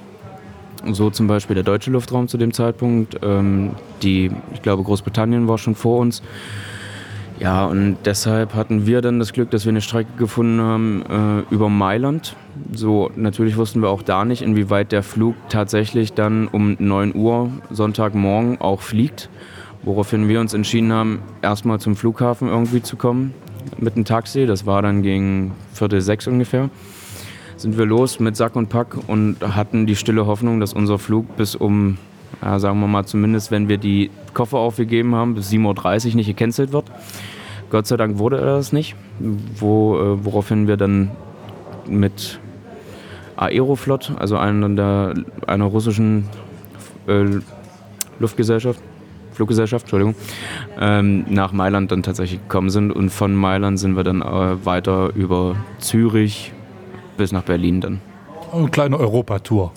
So 0.91 1.09
zum 1.09 1.25
Beispiel 1.25 1.55
der 1.55 1.63
deutsche 1.63 1.89
Luftraum 1.89 2.27
zu 2.27 2.37
dem 2.37 2.53
Zeitpunkt. 2.53 3.17
Ähm, 3.23 3.71
die, 4.03 4.31
ich 4.53 4.61
glaube, 4.61 4.83
Großbritannien 4.83 5.47
war 5.47 5.57
schon 5.57 5.75
vor 5.75 5.99
uns. 5.99 6.21
Ja, 7.39 7.65
und 7.65 7.97
deshalb 8.03 8.53
hatten 8.53 8.85
wir 8.85 9.01
dann 9.01 9.17
das 9.17 9.31
Glück, 9.31 9.49
dass 9.51 9.63
wir 9.63 9.69
eine 9.69 9.79
Strecke 9.79 10.11
gefunden 10.17 10.59
haben 10.59 11.45
äh, 11.49 11.53
über 11.53 11.69
Mailand. 11.69 12.35
So, 12.73 13.11
natürlich 13.15 13.55
wussten 13.55 13.81
wir 13.81 13.89
auch 13.89 14.01
da 14.01 14.25
nicht, 14.25 14.41
inwieweit 14.41 14.91
der 14.91 15.03
Flug 15.03 15.35
tatsächlich 15.47 16.13
dann 16.13 16.49
um 16.49 16.75
9 16.79 17.15
Uhr 17.15 17.49
Sonntagmorgen 17.69 18.59
auch 18.59 18.81
fliegt. 18.81 19.29
Woraufhin 19.83 20.27
wir 20.27 20.41
uns 20.41 20.53
entschieden 20.53 20.91
haben, 20.91 21.19
erstmal 21.41 21.79
zum 21.79 21.95
Flughafen 21.95 22.49
irgendwie 22.49 22.81
zu 22.81 22.97
kommen 22.97 23.33
mit 23.77 23.95
einem 23.95 24.05
Taxi. 24.05 24.45
Das 24.45 24.65
war 24.65 24.81
dann 24.81 25.01
gegen 25.01 25.53
Viertel 25.73 26.01
sechs 26.01 26.27
ungefähr. 26.27 26.69
sind 27.57 27.77
wir 27.77 27.85
los 27.85 28.19
mit 28.19 28.35
Sack 28.35 28.55
und 28.55 28.69
Pack 28.69 28.97
und 29.07 29.37
hatten 29.41 29.87
die 29.87 29.95
stille 29.95 30.25
Hoffnung, 30.27 30.59
dass 30.59 30.73
unser 30.73 30.99
Flug 30.99 31.35
bis 31.37 31.55
um, 31.55 31.97
ja, 32.41 32.59
sagen 32.59 32.79
wir 32.79 32.87
mal 32.87 33.05
zumindest, 33.05 33.51
wenn 33.51 33.67
wir 33.67 33.77
die 33.77 34.11
Koffer 34.33 34.57
aufgegeben 34.57 35.15
haben, 35.15 35.33
bis 35.33 35.49
7.30 35.49 36.09
Uhr 36.09 36.15
nicht 36.15 36.27
gecancelt 36.27 36.71
wird. 36.71 36.85
Gott 37.69 37.87
sei 37.87 37.97
Dank 37.97 38.17
wurde 38.19 38.37
das 38.37 38.71
nicht, 38.71 38.95
wo, 39.19 39.97
äh, 39.97 40.23
woraufhin 40.23 40.67
wir 40.67 40.77
dann 40.77 41.11
mit 41.87 42.39
Aeroflot, 43.35 44.13
also 44.17 44.37
einer, 44.37 44.69
der, 44.69 45.13
einer 45.45 45.65
russischen 45.65 46.27
äh, 47.07 47.25
Luftgesellschaft, 48.19 48.79
Fluggesellschaft, 49.37 49.85
Entschuldigung, 49.85 50.15
ähm, 50.79 51.25
nach 51.29 51.51
Mailand 51.51 51.91
dann 51.91 52.03
tatsächlich 52.03 52.41
gekommen 52.41 52.69
sind. 52.69 52.91
Und 52.91 53.09
von 53.09 53.35
Mailand 53.35 53.79
sind 53.79 53.95
wir 53.95 54.03
dann 54.03 54.21
äh, 54.21 54.65
weiter 54.65 55.11
über 55.15 55.55
Zürich 55.79 56.51
bis 57.17 57.31
nach 57.31 57.43
Berlin 57.43 57.81
dann. 57.81 58.01
Eine 58.51 58.69
kleine 58.69 58.97
Europatour. 58.99 59.71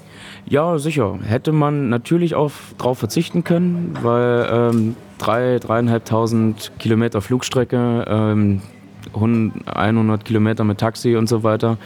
Ja, 0.47 0.79
sicher. 0.79 1.19
Hätte 1.23 1.53
man 1.53 1.91
natürlich 1.91 2.35
auch 2.35 2.51
darauf 2.79 2.99
verzichten 2.99 3.45
können, 3.45 3.95
weil 4.03 4.49
ähm, 4.51 4.97
drei, 5.19 5.59
dreieinhalbtausend 5.59 6.73
Kilometer 6.79 7.21
Flugstrecke, 7.21 8.05
ähm, 8.09 8.63
100 9.15 10.25
Kilometer 10.25 10.65
mit 10.65 10.79
Taxi 10.79 11.17
und 11.17 11.29
so 11.29 11.43
weiter. 11.43 11.79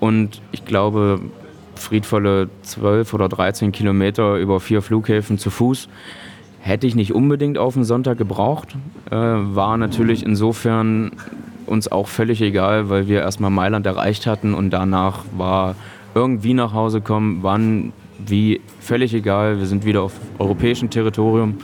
Und 0.00 0.42
ich 0.52 0.64
glaube, 0.64 1.20
friedvolle 1.74 2.48
12 2.62 3.14
oder 3.14 3.28
13 3.28 3.72
Kilometer 3.72 4.36
über 4.36 4.60
vier 4.60 4.82
Flughäfen 4.82 5.38
zu 5.38 5.50
Fuß 5.50 5.88
hätte 6.66 6.86
ich 6.86 6.96
nicht 6.96 7.14
unbedingt 7.14 7.58
auf 7.58 7.74
den 7.74 7.84
Sonntag 7.84 8.18
gebraucht. 8.18 8.76
Äh, 9.10 9.14
war 9.16 9.76
natürlich 9.76 10.26
insofern 10.26 11.12
uns 11.64 11.90
auch 11.90 12.08
völlig 12.08 12.42
egal, 12.42 12.90
weil 12.90 13.06
wir 13.06 13.20
erstmal 13.20 13.50
Mailand 13.50 13.86
erreicht 13.86 14.26
hatten 14.26 14.52
und 14.52 14.70
danach 14.70 15.24
war 15.36 15.76
irgendwie 16.14 16.54
nach 16.54 16.72
Hause 16.72 17.00
kommen, 17.00 17.38
wann, 17.42 17.92
wie, 18.24 18.60
völlig 18.80 19.14
egal. 19.14 19.58
Wir 19.58 19.66
sind 19.66 19.84
wieder 19.84 20.02
auf 20.02 20.14
europäischem 20.38 20.90
Territorium. 20.90 21.58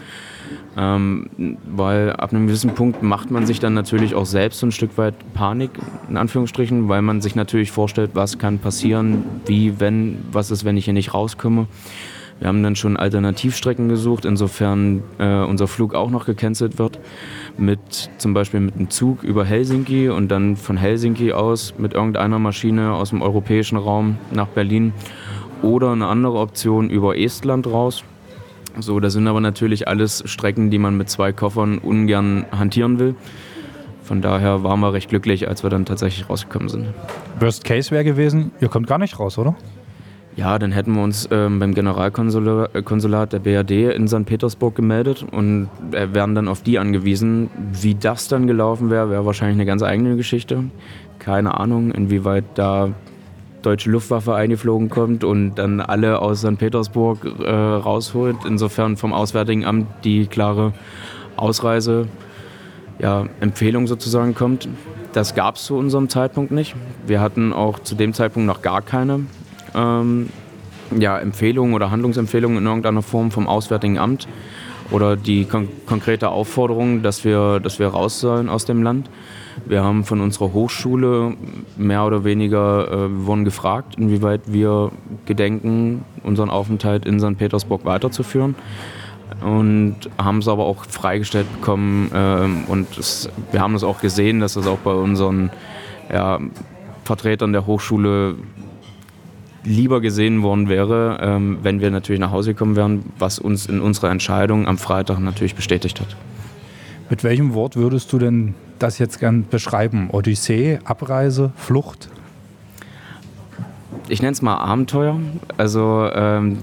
Ähm, 0.75 1.57
weil 1.67 2.13
ab 2.13 2.33
einem 2.33 2.47
gewissen 2.47 2.75
Punkt 2.75 3.03
macht 3.03 3.31
man 3.31 3.45
sich 3.45 3.61
dann 3.61 3.75
natürlich 3.75 4.15
auch 4.15 4.25
selbst 4.25 4.61
so 4.61 4.67
ein 4.67 4.73
Stück 4.73 4.97
weit 4.97 5.15
Panik, 5.35 5.71
in 6.09 6.17
Anführungsstrichen, 6.17 6.89
weil 6.89 7.03
man 7.03 7.21
sich 7.21 7.35
natürlich 7.35 7.71
vorstellt, 7.71 8.13
was 8.15 8.39
kann 8.39 8.59
passieren, 8.59 9.25
wie, 9.45 9.81
wenn, 9.81 10.19
was 10.33 10.51
ist, 10.51 10.65
wenn 10.65 10.79
ich 10.79 10.87
hier 10.87 10.95
nicht 10.95 11.13
rauskomme. 11.13 11.67
Wir 12.43 12.49
haben 12.49 12.65
dann 12.65 12.75
schon 12.75 12.97
Alternativstrecken 12.97 13.89
gesucht, 13.89 14.25
insofern 14.25 15.05
äh, 15.19 15.45
unser 15.45 15.69
Flug 15.69 15.95
auch 15.95 16.11
noch 16.11 16.27
gecancelt 16.27 16.77
wird. 16.77 16.99
Mit 17.57 18.11
zum 18.19 18.35
Beispiel 18.35 18.59
mit 18.59 18.75
einem 18.75 18.91
Zug 18.91 19.23
über 19.23 19.45
Helsinki 19.45 20.09
und 20.09 20.27
dann 20.27 20.57
von 20.57 20.77
Helsinki 20.77 21.33
aus 21.33 21.75
mit 21.79 21.95
irgendeiner 21.95 22.41
Maschine 22.41 22.95
aus 22.95 23.11
dem 23.11 23.23
europäischen 23.23 23.77
Raum 23.77 24.19
nach 24.33 24.49
Berlin. 24.49 24.93
Oder 25.63 25.93
eine 25.93 26.09
andere 26.09 26.41
Option 26.41 26.91
über 26.91 27.17
Estland 27.17 27.69
raus. 27.69 28.03
So, 28.77 28.99
das 28.99 29.13
sind 29.13 29.29
aber 29.29 29.41
natürlich 29.41 29.87
alles 29.87 30.25
Strecken, 30.27 30.69
die 30.69 30.79
man 30.79 30.97
mit 30.97 31.09
zwei 31.11 31.33
Koffern 31.33 31.79
ungern 31.79 32.45
hantieren 32.51 32.99
will. 32.99 33.15
Von 34.03 34.21
daher 34.21 34.65
waren 34.65 34.81
wir 34.81 34.93
recht 34.93 35.11
glücklich, 35.11 35.47
als 35.47 35.63
wir 35.63 35.71
dann 35.71 35.85
tatsächlich 35.85 36.29
rausgekommen 36.29 36.69
sind. 36.69 36.89
Worst 37.39 37.63
Case 37.63 37.93
wäre 37.93 38.03
gewesen, 38.03 38.51
ihr 38.61 38.67
kommt 38.67 38.89
gar 38.89 38.99
nicht 38.99 39.21
raus, 39.21 39.39
oder? 39.39 39.55
Ja, 40.35 40.59
dann 40.59 40.73
hätten 40.73 40.95
wir 40.95 41.03
uns 41.03 41.29
ähm, 41.31 41.59
beim 41.59 41.75
Generalkonsulat 41.75 43.33
der 43.33 43.39
BRD 43.39 43.95
in 43.95 44.09
St. 44.09 44.25
Petersburg 44.25 44.75
gemeldet 44.75 45.27
und 45.31 45.69
äh, 45.93 46.09
wären 46.13 46.35
dann 46.35 46.49
auf 46.49 46.63
die 46.63 46.79
angewiesen. 46.79 47.51
Wie 47.73 47.95
das 47.95 48.29
dann 48.29 48.47
gelaufen 48.47 48.89
wäre, 48.89 49.11
wäre 49.11 49.27
wahrscheinlich 49.27 49.57
eine 49.57 49.67
ganz 49.67 49.83
eigene 49.83 50.17
Geschichte. 50.17 50.65
Keine 51.19 51.61
Ahnung, 51.61 51.93
inwieweit 51.93 52.45
da 52.55 52.89
deutsche 53.61 53.91
Luftwaffe 53.91 54.35
eingeflogen 54.35 54.89
kommt 54.89 55.23
und 55.23 55.57
dann 55.57 55.81
alle 55.81 56.21
aus 56.21 56.41
St. 56.41 56.57
Petersburg 56.57 57.27
äh, 57.41 57.51
rausholt. 57.51 58.37
Insofern 58.47 58.97
vom 58.97 59.13
Auswärtigen 59.13 59.67
Amt 59.67 59.87
die 60.03 60.27
klare 60.27 60.73
Ausreise, 61.37 62.09
ja, 62.99 63.27
Empfehlung 63.41 63.87
sozusagen 63.87 64.35
kommt. 64.35 64.67
Das 65.13 65.35
gab 65.35 65.57
es 65.57 65.65
zu 65.65 65.77
unserem 65.77 66.09
Zeitpunkt 66.09 66.53
nicht. 66.53 66.75
Wir 67.07 67.21
hatten 67.21 67.53
auch 67.53 67.79
zu 67.81 67.95
dem 67.95 68.15
Zeitpunkt 68.15 68.47
noch 68.47 68.63
gar 68.63 68.81
keine 68.81 69.21
ähm, 69.75 70.29
ja, 70.99 71.19
Empfehlungen 71.19 71.75
oder 71.75 71.91
Handlungsempfehlungen 71.91 72.59
in 72.59 72.67
irgendeiner 72.67 73.03
Form 73.03 73.31
vom 73.31 73.47
Auswärtigen 73.47 73.99
Amt 73.99 74.29
oder 74.91 75.17
die 75.17 75.45
kon 75.45 75.69
konkrete 75.87 76.29
Aufforderung, 76.29 77.03
dass 77.03 77.25
wir, 77.25 77.61
dass 77.61 77.79
wir 77.79 77.89
raus 77.89 78.21
sollen 78.21 78.49
aus 78.49 78.65
dem 78.65 78.83
Land. 78.83 79.09
Wir 79.67 79.83
haben 79.83 80.05
von 80.05 80.21
unserer 80.21 80.53
Hochschule 80.53 81.35
mehr 81.77 82.05
oder 82.05 82.25
weniger 82.25 82.91
äh, 82.91 83.27
wurden 83.27 83.45
gefragt, 83.45 83.95
inwieweit 83.99 84.41
wir 84.47 84.91
gedenken, 85.27 86.05
unseren 86.23 86.51
Aufenthalt 86.51 87.07
in 87.07 87.21
St. 87.21 87.39
Petersburg 87.39 87.85
weiterzuführen. 87.85 88.55
Und 89.43 89.97
haben 90.19 90.39
es 90.39 90.49
aber 90.49 90.65
auch 90.65 90.85
freigestellt 90.85 91.51
bekommen. 91.53 92.11
Äh, 92.13 92.71
und 92.71 92.99
es, 92.99 93.29
wir 93.51 93.61
haben 93.61 93.75
es 93.75 93.85
auch 93.85 94.01
gesehen, 94.01 94.41
dass 94.41 94.57
es 94.57 94.67
auch 94.67 94.79
bei 94.79 94.93
unseren 94.93 95.51
ja, 96.13 96.39
Vertretern 97.05 97.53
der 97.53 97.67
Hochschule 97.67 98.37
lieber 99.65 100.01
gesehen 100.01 100.43
worden 100.43 100.69
wäre, 100.69 101.19
ähm, 101.21 101.59
wenn 101.63 101.81
wir 101.81 101.91
natürlich 101.91 102.21
nach 102.21 102.33
Hause 102.33 102.53
gekommen 102.53 102.77
wären, 102.77 103.05
was 103.19 103.39
uns 103.39 103.67
in 103.67 103.81
unserer 103.81 104.11
Entscheidung 104.11 104.67
am 104.67 104.79
Freitag 104.79 105.21
natürlich 105.21 105.55
bestätigt 105.55 106.01
hat. 106.01 106.17
Mit 107.11 107.25
welchem 107.25 107.55
Wort 107.55 107.77
würdest 107.77 108.13
du 108.13 108.19
denn 108.19 108.55
das 108.79 108.99
jetzt 108.99 109.21
gern 109.21 109.47
beschreiben? 109.49 110.09
Odyssee, 110.11 110.79
Abreise, 110.85 111.53
Flucht? 111.57 112.09
Ich 114.09 114.21
nenne 114.23 114.33
es 114.33 114.43
mal 114.43 114.57
Abenteuer. 114.57 115.21
Also 115.57 116.09
ähm, 116.13 116.59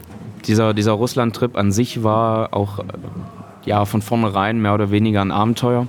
dieser, 0.46 0.74
dieser 0.74 0.94
Russland-Trip 0.94 1.58
an 1.58 1.72
sich 1.72 2.04
war 2.04 2.54
auch 2.54 2.84
ja, 3.66 3.86
von 3.86 4.02
vornherein 4.02 4.62
mehr 4.62 4.74
oder 4.74 4.92
weniger 4.92 5.22
ein 5.22 5.32
Abenteuer 5.32 5.88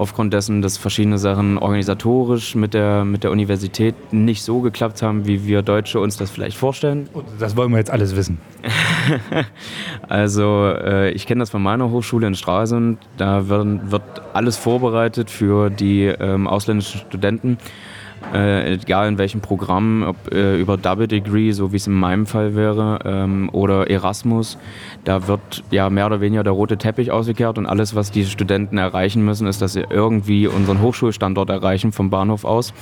aufgrund 0.00 0.32
dessen, 0.32 0.62
dass 0.62 0.78
verschiedene 0.78 1.18
Sachen 1.18 1.58
organisatorisch 1.58 2.54
mit 2.54 2.72
der, 2.72 3.04
mit 3.04 3.22
der 3.22 3.30
Universität 3.30 3.94
nicht 4.12 4.42
so 4.42 4.60
geklappt 4.60 5.02
haben, 5.02 5.26
wie 5.26 5.46
wir 5.46 5.60
Deutsche 5.60 6.00
uns 6.00 6.16
das 6.16 6.30
vielleicht 6.30 6.56
vorstellen. 6.56 7.08
Das 7.38 7.54
wollen 7.54 7.70
wir 7.70 7.78
jetzt 7.78 7.90
alles 7.90 8.16
wissen. 8.16 8.38
also 10.08 10.72
äh, 10.74 11.10
ich 11.10 11.26
kenne 11.26 11.40
das 11.40 11.50
von 11.50 11.62
meiner 11.62 11.90
Hochschule 11.90 12.26
in 12.26 12.34
Stralsund. 12.34 12.98
Da 13.18 13.48
wird, 13.48 13.90
wird 13.90 14.02
alles 14.32 14.56
vorbereitet 14.56 15.30
für 15.30 15.68
die 15.68 16.04
ähm, 16.04 16.46
ausländischen 16.46 17.00
Studenten 17.00 17.58
äh, 18.34 18.74
egal 18.74 19.08
in 19.08 19.18
welchem 19.18 19.40
Programm, 19.40 20.04
ob 20.06 20.32
äh, 20.32 20.60
über 20.60 20.76
Double 20.76 21.08
Degree, 21.08 21.52
so 21.52 21.72
wie 21.72 21.76
es 21.76 21.86
in 21.86 21.94
meinem 21.94 22.26
Fall 22.26 22.54
wäre, 22.54 22.98
ähm, 23.04 23.50
oder 23.52 23.90
Erasmus, 23.90 24.58
da 25.04 25.26
wird 25.26 25.64
ja 25.70 25.90
mehr 25.90 26.06
oder 26.06 26.20
weniger 26.20 26.44
der 26.44 26.52
rote 26.52 26.76
Teppich 26.76 27.10
ausgekehrt 27.10 27.58
und 27.58 27.66
alles, 27.66 27.94
was 27.94 28.10
die 28.10 28.24
Studenten 28.24 28.78
erreichen 28.78 29.24
müssen, 29.24 29.46
ist, 29.46 29.62
dass 29.62 29.72
sie 29.72 29.84
irgendwie 29.88 30.46
unseren 30.46 30.80
Hochschulstandort 30.80 31.50
erreichen 31.50 31.92
vom 31.92 32.10
Bahnhof 32.10 32.44
aus. 32.44 32.72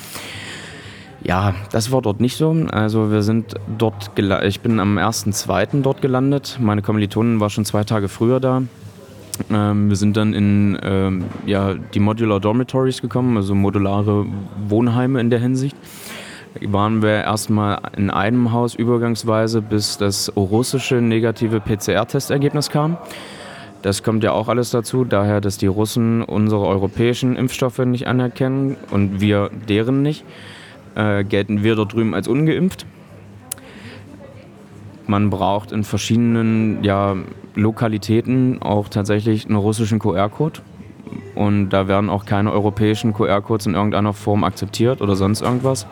Ja, 1.25 1.55
das 1.73 1.91
war 1.91 2.01
dort 2.01 2.21
nicht 2.21 2.37
so. 2.37 2.55
Also 2.71 3.11
wir 3.11 3.23
sind 3.23 3.55
dort, 3.77 4.13
ich 4.45 4.61
bin 4.61 4.79
am 4.79 4.99
1.2. 4.99 5.83
dort 5.83 6.01
gelandet. 6.01 6.59
Meine 6.61 6.83
Kommilitonin 6.83 7.41
war 7.41 7.51
schon 7.51 7.65
zwei 7.65 7.85
Tage 7.85 8.09
früher 8.09 8.39
da. 8.39 8.63
Ähm, 9.51 9.89
wir 9.89 9.97
sind 9.97 10.17
dann 10.17 10.35
in 10.35 10.79
ähm, 10.83 11.25
ja, 11.47 11.75
die 11.75 12.01
Modular 12.01 12.41
Dormitories 12.41 13.01
gekommen, 13.01 13.37
also 13.37 13.55
modulare 13.55 14.27
Wohnheime 14.69 15.21
in 15.21 15.31
der 15.31 15.41
Hinsicht. 15.41 15.77
Waren 16.61 17.03
wir 17.03 17.23
erstmal 17.23 17.79
in 17.97 18.11
einem 18.11 18.53
Haus 18.53 18.75
übergangsweise, 18.75 19.63
bis 19.63 19.99
das 19.99 20.33
russische 20.35 20.97
negative 20.97 21.61
PCR-Testergebnis 21.61 22.71
kam. 22.71 22.97
Das 23.83 24.03
kommt 24.03 24.25
ja 24.25 24.33
auch 24.33 24.49
alles 24.49 24.71
dazu, 24.71 25.05
daher, 25.05 25.41
dass 25.41 25.57
die 25.57 25.69
Russen 25.69 26.23
unsere 26.23 26.67
europäischen 26.67 27.37
Impfstoffe 27.37 27.79
nicht 27.79 28.09
anerkennen 28.09 28.77
und 28.91 29.21
wir 29.21 29.51
deren 29.69 30.03
nicht, 30.03 30.25
äh, 30.97 31.23
gelten 31.23 31.63
wir 31.63 31.77
dort 31.77 31.93
drüben 31.93 32.15
als 32.15 32.27
ungeimpft. 32.27 32.87
Man 35.07 35.31
braucht 35.31 35.71
in 35.71 35.85
verschiedenen 35.85 36.83
ja, 36.83 37.17
Lokalitäten 37.59 38.63
auch 38.63 38.89
tatsächlich 38.89 39.47
einen 39.47 39.57
russischen 39.57 39.99
QR-Code. 39.99 40.61
Und 41.35 41.71
da 41.71 41.89
werden 41.89 42.11
auch 42.11 42.25
keine 42.25 42.53
europäischen 42.53 43.13
QR-Codes 43.13 43.67
in 43.67 43.75
irgendeiner 43.75 44.13
Form 44.13 44.45
akzeptiert 44.45 45.01
oder 45.01 45.17
sonst 45.17 45.41
irgendwas. 45.41 45.87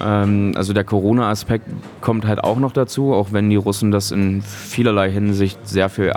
Ähm, 0.00 0.52
also 0.56 0.72
der 0.72 0.84
Corona-Aspekt 0.84 1.66
kommt 2.00 2.26
halt 2.26 2.42
auch 2.42 2.58
noch 2.58 2.72
dazu, 2.72 3.12
auch 3.12 3.32
wenn 3.32 3.50
die 3.50 3.56
Russen 3.56 3.90
das 3.90 4.10
in 4.10 4.42
vielerlei 4.42 5.10
Hinsicht 5.10 5.68
sehr 5.68 5.88
viel 5.88 6.12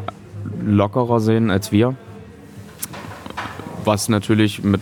lockerer 0.63 1.20
sehen 1.20 1.52
als 1.52 1.72
wir. 1.72 1.96
Was 3.84 4.10
natürlich 4.10 4.63
mit 4.63 4.82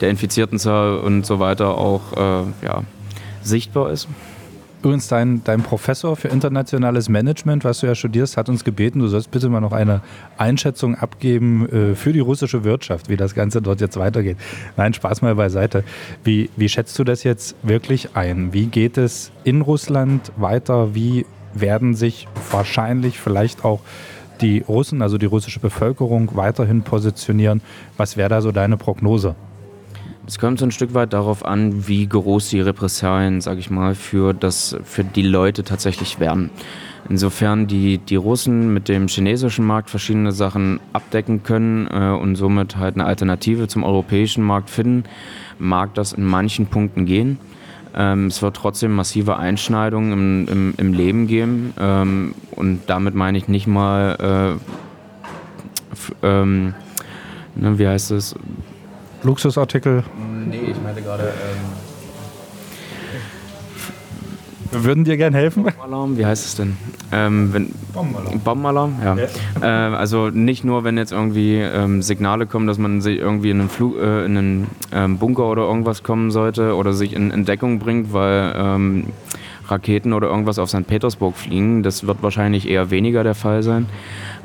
der 0.00 0.10
Infiziertenzahl 0.10 0.98
und 0.98 1.24
so 1.24 1.38
weiter 1.38 1.78
auch 1.78 2.12
äh, 2.16 2.66
ja, 2.66 2.82
sichtbar 3.42 3.90
ist. 3.90 4.08
Übrigens, 4.82 5.08
dein, 5.08 5.44
dein 5.44 5.62
Professor 5.62 6.16
für 6.16 6.28
internationales 6.28 7.10
Management, 7.10 7.64
was 7.64 7.80
du 7.80 7.86
ja 7.86 7.94
studierst, 7.94 8.38
hat 8.38 8.48
uns 8.48 8.64
gebeten, 8.64 9.00
du 9.00 9.08
sollst 9.08 9.30
bitte 9.30 9.50
mal 9.50 9.60
noch 9.60 9.72
eine 9.72 10.00
Einschätzung 10.38 10.94
abgeben 10.94 11.68
äh, 11.68 11.94
für 11.94 12.14
die 12.14 12.20
russische 12.20 12.64
Wirtschaft, 12.64 13.10
wie 13.10 13.18
das 13.18 13.34
Ganze 13.34 13.60
dort 13.60 13.82
jetzt 13.82 13.98
weitergeht. 13.98 14.38
Nein, 14.78 14.94
Spaß 14.94 15.20
mal 15.20 15.34
beiseite. 15.34 15.84
Wie, 16.24 16.48
wie 16.56 16.70
schätzt 16.70 16.98
du 16.98 17.04
das 17.04 17.24
jetzt 17.24 17.56
wirklich 17.62 18.16
ein? 18.16 18.54
Wie 18.54 18.66
geht 18.66 18.96
es 18.96 19.32
in 19.44 19.60
Russland 19.60 20.32
weiter? 20.36 20.94
Wie 20.94 21.26
werden 21.52 21.94
sich 21.94 22.26
wahrscheinlich 22.50 23.20
vielleicht 23.20 23.66
auch 23.66 23.80
die 24.40 24.64
Russen, 24.66 25.02
also 25.02 25.18
die 25.18 25.26
russische 25.26 25.60
Bevölkerung, 25.60 26.30
weiterhin 26.36 26.80
positionieren? 26.82 27.60
Was 27.98 28.16
wäre 28.16 28.30
da 28.30 28.40
so 28.40 28.50
deine 28.50 28.78
Prognose? 28.78 29.34
Es 30.30 30.38
kommt 30.38 30.60
so 30.60 30.64
ein 30.64 30.70
Stück 30.70 30.94
weit 30.94 31.12
darauf 31.12 31.44
an, 31.44 31.88
wie 31.88 32.06
groß 32.06 32.50
die 32.50 32.60
Repressalien, 32.60 33.40
sage 33.40 33.58
ich 33.58 33.68
mal, 33.68 33.96
für, 33.96 34.32
das, 34.32 34.76
für 34.84 35.02
die 35.02 35.22
Leute 35.22 35.64
tatsächlich 35.64 36.20
werden. 36.20 36.50
Insofern 37.08 37.66
die, 37.66 37.98
die 37.98 38.14
Russen 38.14 38.72
mit 38.72 38.88
dem 38.88 39.08
chinesischen 39.08 39.66
Markt 39.66 39.90
verschiedene 39.90 40.30
Sachen 40.30 40.78
abdecken 40.92 41.42
können 41.42 41.88
äh, 41.88 42.10
und 42.10 42.36
somit 42.36 42.76
halt 42.76 42.94
eine 42.94 43.06
Alternative 43.06 43.66
zum 43.66 43.82
europäischen 43.82 44.44
Markt 44.44 44.70
finden, 44.70 45.02
mag 45.58 45.94
das 45.94 46.12
in 46.12 46.24
manchen 46.24 46.66
Punkten 46.66 47.06
gehen. 47.06 47.40
Ähm, 47.96 48.28
es 48.28 48.40
wird 48.40 48.54
trotzdem 48.54 48.92
massive 48.92 49.36
Einschneidungen 49.36 50.12
im, 50.12 50.48
im, 50.48 50.74
im 50.76 50.92
Leben 50.92 51.26
geben 51.26 51.74
ähm, 51.76 52.36
und 52.52 52.82
damit 52.86 53.16
meine 53.16 53.36
ich 53.36 53.48
nicht 53.48 53.66
mal, 53.66 54.58
äh, 56.22 56.24
ähm, 56.24 56.74
ne, 57.56 57.80
wie 57.80 57.88
heißt 57.88 58.12
es, 58.12 58.36
Luxusartikel? 59.22 60.04
Nee, 60.46 60.70
ich 60.70 60.82
meinte 60.82 61.02
gerade. 61.02 61.24
Ähm 61.24 61.90
wir 64.70 64.84
würden 64.84 65.04
dir 65.04 65.16
gerne 65.16 65.36
helfen. 65.36 65.64
Bombenalarm, 65.64 66.16
wie 66.16 66.24
heißt 66.24 66.46
es 66.46 66.54
denn? 66.54 66.76
Ähm, 67.10 67.52
wenn, 67.52 67.70
Bombenalarm. 67.92 68.40
Bombenalarm, 68.40 68.94
ja. 69.02 69.16
ja. 69.16 69.90
Äh, 69.90 69.96
also 69.96 70.30
nicht 70.30 70.64
nur, 70.64 70.84
wenn 70.84 70.96
jetzt 70.96 71.10
irgendwie 71.10 71.56
ähm, 71.56 72.02
Signale 72.02 72.46
kommen, 72.46 72.68
dass 72.68 72.78
man 72.78 73.00
sich 73.00 73.18
irgendwie 73.18 73.50
in 73.50 73.60
einen, 73.60 73.68
Flug, 73.68 73.96
äh, 73.96 74.24
in 74.24 74.36
einen 74.36 74.66
ähm, 74.92 75.18
Bunker 75.18 75.46
oder 75.46 75.62
irgendwas 75.62 76.04
kommen 76.04 76.30
sollte 76.30 76.76
oder 76.76 76.92
sich 76.92 77.14
in 77.14 77.32
Entdeckung 77.32 77.80
bringt, 77.80 78.12
weil 78.12 78.54
ähm, 78.56 79.06
Raketen 79.70 80.12
oder 80.12 80.28
irgendwas 80.28 80.58
auf 80.58 80.68
St. 80.70 80.86
Petersburg 80.86 81.36
fliegen. 81.36 81.82
Das 81.82 82.06
wird 82.06 82.22
wahrscheinlich 82.22 82.68
eher 82.68 82.90
weniger 82.90 83.22
der 83.22 83.34
Fall 83.34 83.62
sein. 83.62 83.86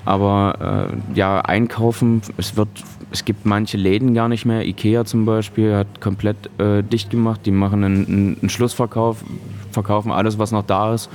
Aber 0.05 0.89
äh, 0.91 1.17
ja, 1.17 1.41
einkaufen, 1.41 2.21
es 2.37 2.55
wird, 2.55 2.67
es 3.11 3.25
gibt 3.25 3.45
manche 3.45 3.77
Läden 3.77 4.13
gar 4.13 4.29
nicht 4.29 4.45
mehr. 4.45 4.65
Ikea 4.65 5.03
zum 5.05 5.25
Beispiel 5.25 5.75
hat 5.75 5.99
komplett 5.99 6.49
äh, 6.59 6.83
dicht 6.83 7.09
gemacht. 7.09 7.41
Die 7.45 7.51
machen 7.51 7.83
einen, 7.83 8.37
einen, 8.41 8.49
Schlussverkauf, 8.49 9.23
verkaufen 9.71 10.11
alles, 10.11 10.37
was 10.37 10.51
noch 10.51 10.63
da 10.63 10.93
ist 10.93 11.09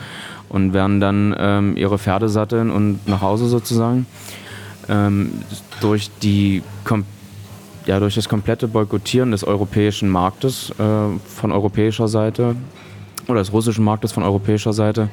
und 0.49 0.73
werden 0.73 1.01
dann 1.01 1.35
ähm, 1.39 1.77
ihre 1.77 1.99
Pferde 1.99 2.29
satteln 2.29 2.71
und 2.71 3.07
nach 3.07 3.23
Hause 3.23 3.47
sozusagen. 3.47 4.07
Ähm, 4.89 5.31
durch 5.81 6.11
die 6.23 6.63
ja, 7.87 7.99
durch 8.01 8.15
das 8.15 8.29
komplette 8.29 8.69
Boykottieren 8.69 9.31
des 9.31 9.45
europäischen 9.45 10.09
Marktes 10.09 10.71
äh, 10.79 11.19
von 11.27 11.53
europäischer 11.53 12.09
Seite 12.09 12.57
oder 13.31 13.41
des 13.41 13.53
russischen 13.53 13.85
Marktes 13.85 14.13
von 14.13 14.23
europäischer 14.23 14.73
Seite 14.73 15.09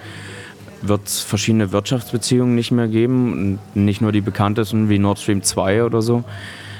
wird 0.82 1.08
es 1.08 1.22
verschiedene 1.22 1.72
Wirtschaftsbeziehungen 1.72 2.56
nicht 2.56 2.72
mehr 2.72 2.88
geben. 2.88 3.60
Nicht 3.74 4.02
nur 4.02 4.12
die 4.12 4.22
bekanntesten 4.22 4.90
wie 4.90 5.00
Nord 5.00 5.20
Stream 5.20 5.42
2 5.42 5.84
oder 5.84 6.02
so, 6.02 6.24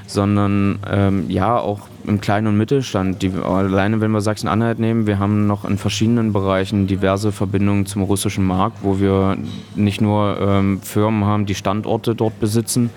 sondern 0.06 0.80
ähm, 0.90 1.30
ja 1.30 1.58
auch 1.58 1.82
im 2.06 2.22
Kleinen- 2.22 2.48
und 2.48 2.58
Mittelstand. 2.58 3.22
Die, 3.22 3.32
alleine 3.32 4.00
wenn 4.00 4.12
wir 4.12 4.22
Sachsen-Anhalt 4.22 4.80
nehmen, 4.80 5.08
wir 5.08 5.20
haben 5.20 5.48
noch 5.48 5.66
in 5.66 5.78
verschiedenen 5.78 6.32
Bereichen 6.32 6.88
diverse 6.88 7.32
Verbindungen 7.32 7.86
zum 7.86 8.04
russischen 8.04 8.46
Markt, 8.46 8.80
wo 8.82 9.00
wir 9.00 9.38
nicht 9.76 10.02
nur 10.02 10.38
ähm, 10.40 10.82
Firmen 10.82 11.26
haben, 11.26 11.46
die 11.46 11.56
Standorte 11.56 12.16
dort 12.16 12.40
besitzen 12.40 12.90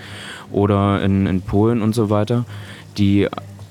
oder 0.53 1.03
in, 1.03 1.26
in 1.26 1.42
Polen 1.42 1.83
und 1.83 1.94
so 1.94 2.11
weiter, 2.11 2.44
die 2.98 3.29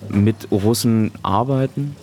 mit 0.09 0.47
Russen 0.51 1.11
arbeiten, 1.21 1.95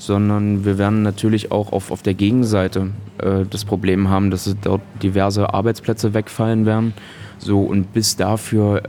sondern 0.00 0.64
wir 0.64 0.78
werden 0.78 1.02
natürlich 1.02 1.52
auch 1.52 1.72
auf, 1.72 1.90
auf 1.90 2.02
der 2.02 2.14
Gegenseite 2.14 2.88
äh, 3.18 3.44
das 3.48 3.66
Problem 3.66 4.08
haben, 4.08 4.30
dass 4.30 4.56
dort 4.62 4.80
diverse 5.02 5.52
Arbeitsplätze 5.52 6.14
wegfallen 6.14 6.64
werden. 6.64 6.94
So, 7.38 7.60
und 7.60 7.92
bis 7.92 8.16
dafür 8.16 8.82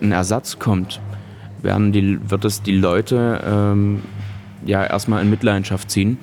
ein 0.00 0.12
Ersatz 0.12 0.60
kommt, 0.60 1.00
werden 1.62 1.90
die, 1.90 2.18
wird 2.30 2.44
es 2.44 2.62
die 2.62 2.76
Leute 2.76 3.42
ähm, 3.44 4.02
ja 4.64 4.84
erstmal 4.84 5.20
in 5.20 5.30
Mitleidenschaft 5.30 5.90
ziehen. 5.90 6.18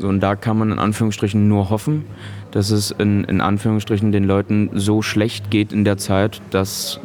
So, 0.00 0.08
und 0.08 0.18
da 0.18 0.34
kann 0.34 0.58
man 0.58 0.72
in 0.72 0.80
Anführungsstrichen 0.80 1.46
nur 1.46 1.70
hoffen, 1.70 2.06
dass 2.50 2.70
es 2.70 2.90
in, 2.90 3.22
in 3.22 3.40
Anführungsstrichen 3.40 4.10
den 4.10 4.24
Leuten 4.24 4.70
so 4.74 5.00
schlecht 5.00 5.48
geht 5.48 5.72
in 5.72 5.84
der 5.84 5.96
Zeit, 5.96 6.42
dass 6.50 6.98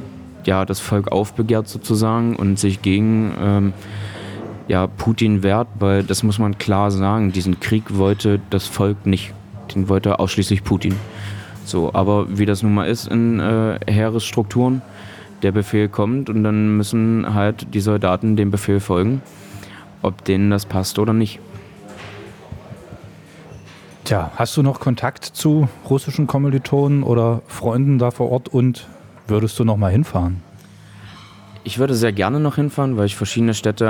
ja, 0.45 0.65
das 0.65 0.79
Volk 0.79 1.11
aufbegehrt 1.11 1.67
sozusagen 1.67 2.35
und 2.35 2.57
sich 2.57 2.81
gegen 2.81 3.33
ähm, 3.39 3.73
ja, 4.67 4.87
Putin 4.87 5.43
wehrt, 5.43 5.67
weil 5.79 6.03
das 6.03 6.23
muss 6.23 6.39
man 6.39 6.57
klar 6.57 6.91
sagen, 6.91 7.31
diesen 7.31 7.59
Krieg 7.59 7.97
wollte 7.97 8.39
das 8.49 8.67
Volk 8.67 9.05
nicht. 9.05 9.33
Den 9.73 9.89
wollte 9.89 10.19
ausschließlich 10.19 10.63
Putin. 10.63 10.95
So, 11.65 11.93
aber 11.93 12.37
wie 12.37 12.45
das 12.45 12.63
nun 12.63 12.73
mal 12.73 12.85
ist 12.85 13.07
in 13.07 13.39
äh, 13.39 13.79
Heeresstrukturen, 13.87 14.81
der 15.41 15.51
Befehl 15.51 15.89
kommt 15.89 16.29
und 16.29 16.43
dann 16.43 16.77
müssen 16.77 17.33
halt 17.33 17.73
die 17.73 17.81
Soldaten 17.81 18.35
dem 18.35 18.51
Befehl 18.51 18.79
folgen, 18.79 19.21
ob 20.01 20.23
denen 20.25 20.49
das 20.49 20.65
passt 20.65 20.99
oder 20.99 21.13
nicht. 21.13 21.39
Tja, 24.03 24.31
hast 24.35 24.57
du 24.57 24.63
noch 24.63 24.81
Kontakt 24.81 25.23
zu 25.23 25.69
russischen 25.89 26.27
Kommilitonen 26.27 27.03
oder 27.03 27.41
Freunden 27.47 27.99
da 27.99 28.11
vor 28.11 28.29
Ort 28.31 28.49
und 28.49 28.87
würdest 29.27 29.57
du 29.59 29.63
noch 29.63 29.77
mal 29.77 29.91
hinfahren? 29.91 30.41
Ich 31.65 31.79
würde 31.79 31.95
sehr 31.95 32.11
gerne 32.11 32.41
noch 32.41 32.55
hinfahren, 32.55 32.97
weil 32.97 33.05
ich 33.05 33.15
verschiedene 33.15 33.53
Städte 33.53 33.85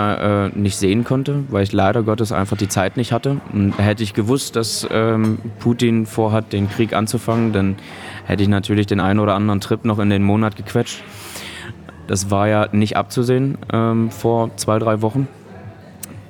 äh, 0.55 0.57
nicht 0.57 0.77
sehen 0.77 1.03
konnte, 1.03 1.43
weil 1.49 1.63
ich 1.63 1.73
leider 1.73 2.03
Gottes 2.03 2.31
einfach 2.31 2.55
die 2.55 2.67
Zeit 2.67 2.97
nicht 2.97 3.11
hatte. 3.11 3.41
Und 3.51 3.77
hätte 3.79 4.03
ich 4.03 4.13
gewusst, 4.13 4.55
dass 4.55 4.87
ähm, 4.91 5.39
Putin 5.59 6.05
vorhat, 6.05 6.53
den 6.53 6.69
Krieg 6.69 6.93
anzufangen, 6.93 7.51
dann 7.51 7.75
hätte 8.25 8.43
ich 8.43 8.49
natürlich 8.49 8.85
den 8.85 8.99
einen 8.99 9.19
oder 9.19 9.33
anderen 9.33 9.59
Trip 9.59 9.85
noch 9.85 9.97
in 9.97 10.11
den 10.11 10.21
Monat 10.21 10.55
gequetscht. 10.55 11.03
Das 12.05 12.29
war 12.29 12.47
ja 12.47 12.67
nicht 12.71 12.95
abzusehen 12.95 13.57
ähm, 13.71 14.11
vor 14.11 14.55
zwei, 14.57 14.77
drei 14.77 15.01
Wochen. 15.01 15.27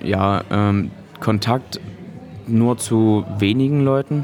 Ja, 0.01 0.43
ähm, 0.49 0.91
Kontakt 1.19 1.81
nur 2.47 2.77
zu 2.77 3.25
wenigen 3.37 3.83
Leuten. 3.83 4.23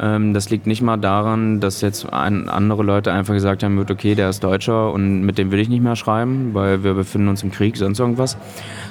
Ähm, 0.00 0.32
das 0.32 0.50
liegt 0.50 0.66
nicht 0.66 0.82
mal 0.82 0.96
daran, 0.96 1.60
dass 1.60 1.80
jetzt 1.82 2.10
andere 2.10 2.82
Leute 2.82 3.12
einfach 3.12 3.34
gesagt 3.34 3.62
haben, 3.62 3.78
okay, 3.78 4.14
der 4.14 4.30
ist 4.30 4.42
Deutscher 4.42 4.92
und 4.92 5.22
mit 5.22 5.36
dem 5.36 5.50
will 5.50 5.60
ich 5.60 5.68
nicht 5.68 5.82
mehr 5.82 5.96
schreiben, 5.96 6.54
weil 6.54 6.82
wir 6.82 6.94
befinden 6.94 7.28
uns 7.28 7.42
im 7.42 7.50
Krieg, 7.50 7.76
sonst 7.76 8.00
irgendwas. 8.00 8.38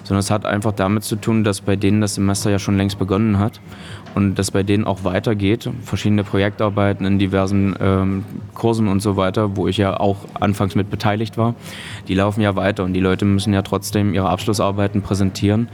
Sondern 0.04 0.20
es 0.20 0.30
hat 0.30 0.46
einfach 0.46 0.72
damit 0.72 1.04
zu 1.04 1.16
tun, 1.16 1.44
dass 1.44 1.62
bei 1.62 1.76
denen 1.76 2.02
das 2.02 2.16
Semester 2.16 2.52
ja 2.52 2.60
schon 2.60 2.78
längst 2.78 3.00
begonnen 3.00 3.40
hat 3.40 3.60
und 4.14 4.36
dass 4.36 4.52
bei 4.52 4.64
denen 4.64 4.86
auch 4.86 5.04
weitergeht. 5.04 5.70
Verschiedene 5.84 6.24
Projektarbeiten 6.24 7.06
in 7.06 7.18
diversen 7.18 7.76
ähm, 7.80 8.26
Kursen 8.54 8.88
und 8.88 9.02
so 9.02 9.18
weiter, 9.18 9.56
wo 9.56 9.68
ich 9.68 9.78
ja 9.78 10.00
auch 10.00 10.18
anfangs 10.40 10.76
mit 10.76 10.90
beteiligt 10.90 11.38
war, 11.38 11.56
die 12.08 12.14
laufen 12.14 12.42
ja 12.42 12.56
weiter 12.56 12.84
und 12.84 12.94
die 12.94 13.00
Leute 13.00 13.26
müssen 13.26 13.54
ja 13.54 13.62
trotzdem 13.64 14.14
ihre 14.14 14.30
Abschlussarbeiten 14.30 15.02
präsentieren. 15.02 15.70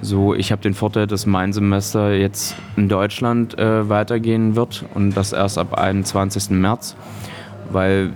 So, 0.00 0.34
ich 0.34 0.52
habe 0.52 0.62
den 0.62 0.74
Vorteil, 0.74 1.08
dass 1.08 1.26
mein 1.26 1.52
Semester 1.52 2.12
jetzt 2.14 2.54
in 2.76 2.88
Deutschland 2.88 3.58
äh, 3.58 3.88
weitergehen 3.88 4.54
wird 4.54 4.84
und 4.94 5.16
das 5.16 5.32
erst 5.32 5.58
ab 5.58 5.74
21. 5.74 6.50
März, 6.50 6.94
weil 7.70 8.12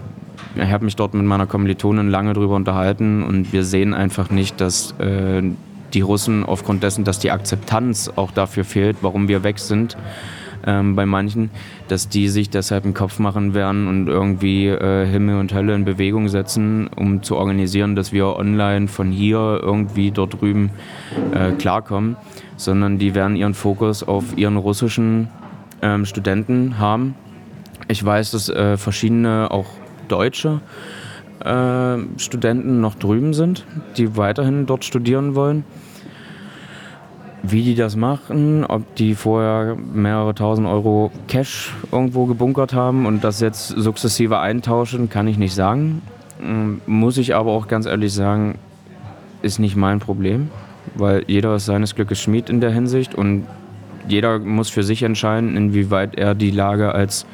ich 0.54 0.70
habe 0.70 0.84
mich 0.84 0.94
dort 0.94 1.14
mit 1.14 1.24
meiner 1.24 1.46
Kommilitonin 1.46 2.08
lange 2.08 2.34
darüber 2.34 2.54
unterhalten 2.54 3.24
und 3.24 3.52
wir 3.52 3.64
sehen 3.64 3.94
einfach 3.94 4.30
nicht, 4.30 4.60
dass 4.60 4.92
äh, 5.00 5.42
die 5.92 6.00
Russen 6.00 6.44
aufgrund 6.44 6.82
dessen, 6.84 7.04
dass 7.04 7.18
die 7.18 7.30
Akzeptanz 7.30 8.12
auch 8.14 8.30
dafür 8.30 8.64
fehlt, 8.64 8.98
warum 9.00 9.28
wir 9.28 9.42
weg 9.42 9.58
sind, 9.58 9.96
ähm, 10.66 10.96
bei 10.96 11.06
manchen, 11.06 11.50
dass 11.88 12.08
die 12.08 12.28
sich 12.28 12.50
deshalb 12.50 12.84
einen 12.84 12.94
Kopf 12.94 13.18
machen 13.18 13.54
werden 13.54 13.88
und 13.88 14.08
irgendwie 14.08 14.68
äh, 14.68 15.06
Himmel 15.06 15.38
und 15.38 15.54
Hölle 15.54 15.74
in 15.74 15.84
Bewegung 15.84 16.28
setzen, 16.28 16.88
um 16.88 17.22
zu 17.22 17.36
organisieren, 17.36 17.96
dass 17.96 18.12
wir 18.12 18.36
online 18.36 18.88
von 18.88 19.10
hier 19.10 19.60
irgendwie 19.62 20.10
dort 20.10 20.40
drüben 20.40 20.70
äh, 21.32 21.52
klarkommen, 21.52 22.16
sondern 22.56 22.98
die 22.98 23.14
werden 23.14 23.36
ihren 23.36 23.54
Fokus 23.54 24.02
auf 24.02 24.36
ihren 24.36 24.56
russischen 24.56 25.28
ähm, 25.82 26.06
Studenten 26.06 26.78
haben. 26.78 27.14
Ich 27.88 28.04
weiß, 28.04 28.30
dass 28.30 28.48
äh, 28.48 28.76
verschiedene 28.76 29.50
auch 29.50 29.66
deutsche 30.08 30.60
äh, 31.44 31.98
Studenten 32.18 32.80
noch 32.80 32.94
drüben 32.94 33.34
sind, 33.34 33.64
die 33.96 34.16
weiterhin 34.16 34.66
dort 34.66 34.84
studieren 34.84 35.34
wollen. 35.34 35.64
Wie 37.42 37.62
die 37.62 37.74
das 37.74 37.96
machen, 37.96 38.64
ob 38.64 38.94
die 38.94 39.14
vorher 39.14 39.76
mehrere 39.76 40.34
tausend 40.34 40.68
Euro 40.68 41.10
Cash 41.26 41.74
irgendwo 41.90 42.26
gebunkert 42.26 42.72
haben 42.72 43.04
und 43.04 43.24
das 43.24 43.40
jetzt 43.40 43.68
sukzessive 43.68 44.38
eintauschen, 44.38 45.08
kann 45.08 45.26
ich 45.26 45.38
nicht 45.38 45.54
sagen. 45.54 46.02
Ähm, 46.40 46.80
muss 46.86 47.18
ich 47.18 47.34
aber 47.34 47.50
auch 47.50 47.66
ganz 47.66 47.86
ehrlich 47.86 48.12
sagen, 48.12 48.58
ist 49.42 49.58
nicht 49.58 49.74
mein 49.74 49.98
Problem, 49.98 50.50
weil 50.94 51.24
jeder 51.26 51.56
ist 51.56 51.66
seines 51.66 51.96
Glückes 51.96 52.20
Schmied 52.20 52.48
in 52.48 52.60
der 52.60 52.70
Hinsicht 52.70 53.14
und 53.14 53.46
jeder 54.06 54.38
muss 54.38 54.68
für 54.68 54.84
sich 54.84 55.02
entscheiden, 55.02 55.56
inwieweit 55.56 56.16
er 56.16 56.34
die 56.34 56.50
Lage 56.50 56.94
als 56.94 57.26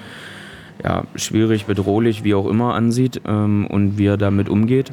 ja, 0.83 1.05
schwierig, 1.17 1.67
bedrohlich, 1.67 2.25
wie 2.25 2.35
auch 2.35 2.47
immer 2.47 2.75
ansieht 2.75 3.21
ähm, 3.27 3.67
und 3.67 3.99
wie 3.99 4.07
er 4.07 4.17
damit 4.17 4.49
umgeht. 4.49 4.93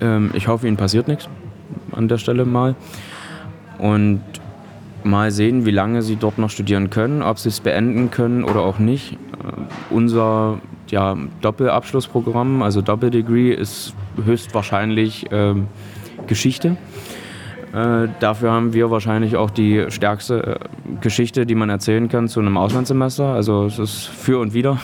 Ähm, 0.00 0.30
ich 0.34 0.48
hoffe, 0.48 0.66
ihnen 0.66 0.76
passiert 0.76 1.08
nichts 1.08 1.28
an 1.92 2.08
der 2.08 2.18
Stelle 2.18 2.44
mal. 2.44 2.74
Und 3.84 4.22
mal 5.02 5.30
sehen, 5.30 5.66
wie 5.66 5.70
lange 5.70 6.00
sie 6.00 6.16
dort 6.16 6.38
noch 6.38 6.48
studieren 6.48 6.88
können, 6.88 7.20
ob 7.20 7.38
sie 7.38 7.50
es 7.50 7.60
beenden 7.60 8.10
können 8.10 8.42
oder 8.42 8.60
auch 8.60 8.78
nicht. 8.78 9.12
Äh, 9.12 9.16
unser 9.90 10.58
ja, 10.88 11.18
Doppelabschlussprogramm, 11.42 12.62
also 12.62 12.80
Doppeldegree, 12.80 13.52
ist 13.52 13.94
höchstwahrscheinlich 14.24 15.30
äh, 15.30 15.54
Geschichte. 16.26 16.78
Dafür 18.20 18.52
haben 18.52 18.72
wir 18.72 18.92
wahrscheinlich 18.92 19.34
auch 19.34 19.50
die 19.50 19.86
stärkste 19.88 20.60
äh, 20.60 20.98
Geschichte, 21.00 21.44
die 21.44 21.56
man 21.56 21.70
erzählen 21.70 22.08
kann 22.08 22.28
zu 22.28 22.38
einem 22.38 22.56
Auslandssemester. 22.56 23.26
Also 23.26 23.66
es 23.66 23.80
ist 23.80 24.04
für 24.04 24.38
und 24.38 24.54
wieder. 24.54 24.78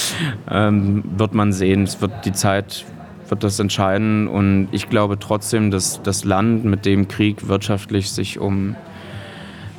ähm, 0.50 1.04
wird 1.16 1.34
man 1.34 1.52
sehen. 1.52 1.84
Es 1.84 2.00
wird 2.00 2.24
die 2.24 2.32
Zeit 2.32 2.84
wird 3.32 3.44
das 3.44 3.58
entscheiden. 3.58 4.28
Und 4.28 4.68
ich 4.72 4.90
glaube 4.90 5.18
trotzdem, 5.18 5.70
dass 5.70 6.02
das 6.02 6.24
Land 6.24 6.66
mit 6.66 6.84
dem 6.84 7.08
Krieg 7.08 7.48
wirtschaftlich 7.48 8.12
sich 8.12 8.38
um 8.38 8.76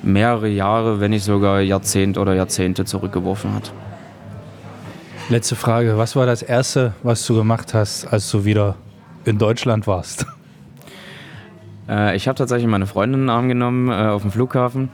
mehrere 0.02 0.50
Jahre, 0.50 1.00
wenn 1.00 1.12
nicht 1.12 1.24
sogar 1.24 1.62
Jahrzehnte 1.62 2.20
oder 2.20 2.34
Jahrzehnte 2.34 2.84
zurückgeworfen 2.84 3.54
hat. 3.54 3.72
Letzte 5.30 5.56
Frage. 5.56 6.00
Was 6.00 6.16
war 6.16 6.26
das 6.26 6.42
Erste, 6.42 6.96
was 7.04 7.26
du 7.28 7.36
gemacht 7.36 7.76
hast, 7.76 8.08
als 8.08 8.30
du 8.32 8.44
wieder 8.44 8.76
in 9.24 9.38
Deutschland 9.38 9.86
warst? 9.88 10.26
Äh, 11.89 12.16
ich 12.16 12.30
habe 12.30 12.38
tatsächlich 12.38 12.70
meine 12.70 12.88
Freundin 12.88 13.20
in 13.20 13.26
den 13.26 13.30
Arm 13.30 13.50
genommen 13.50 13.89
äh, 13.89 14.08
auf 14.08 14.22
dem 14.22 14.32
Flughafen. 14.32 14.88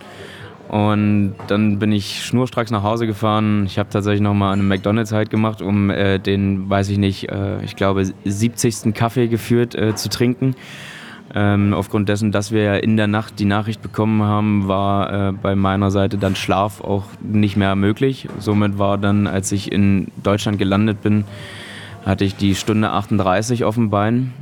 Und 0.69 1.33
dann 1.47 1.79
bin 1.79 1.91
ich 1.91 2.23
schnurstracks 2.23 2.69
nach 2.69 2.83
Hause 2.83 3.07
gefahren. 3.07 3.65
Ich 3.65 3.79
habe 3.79 3.89
tatsächlich 3.89 4.21
nochmal 4.21 4.53
eine 4.53 4.61
McDonalds 4.61 5.11
halt 5.11 5.31
gemacht, 5.31 5.63
um 5.63 5.89
äh, 5.89 6.19
den, 6.19 6.69
weiß 6.69 6.89
ich 6.89 6.99
nicht, 6.99 7.29
äh, 7.29 7.63
ich 7.63 7.75
glaube 7.75 8.05
70. 8.23 8.93
Kaffee 8.93 9.27
geführt 9.27 9.73
äh, 9.73 9.95
zu 9.95 10.09
trinken. 10.09 10.55
Ähm, 11.33 11.73
aufgrund 11.73 12.07
dessen, 12.07 12.31
dass 12.31 12.51
wir 12.51 12.63
ja 12.63 12.75
in 12.75 12.97
der 12.97 13.07
Nacht 13.07 13.39
die 13.39 13.45
Nachricht 13.45 13.81
bekommen 13.81 14.21
haben, 14.21 14.67
war 14.67 15.29
äh, 15.29 15.31
bei 15.31 15.55
meiner 15.55 15.89
Seite 15.89 16.19
dann 16.19 16.35
Schlaf 16.35 16.81
auch 16.81 17.05
nicht 17.19 17.57
mehr 17.57 17.75
möglich. 17.75 18.27
Somit 18.37 18.77
war 18.77 18.99
dann, 18.99 19.25
als 19.25 19.51
ich 19.51 19.71
in 19.71 20.09
Deutschland 20.21 20.59
gelandet 20.59 21.01
bin, 21.01 21.25
hatte 22.05 22.25
ich 22.25 22.35
die 22.35 22.53
Stunde 22.53 22.91
38 22.91 23.63
auf 23.63 23.75
dem 23.75 23.89
Bein. 23.89 24.33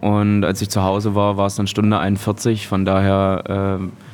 Und 0.00 0.44
als 0.44 0.62
ich 0.62 0.68
zu 0.68 0.82
Hause 0.82 1.14
war, 1.14 1.36
war 1.36 1.46
es 1.46 1.56
dann 1.56 1.68
Stunde 1.68 1.98
41. 1.98 2.66
Von 2.66 2.84
daher 2.84 3.78
äh, 3.80 4.05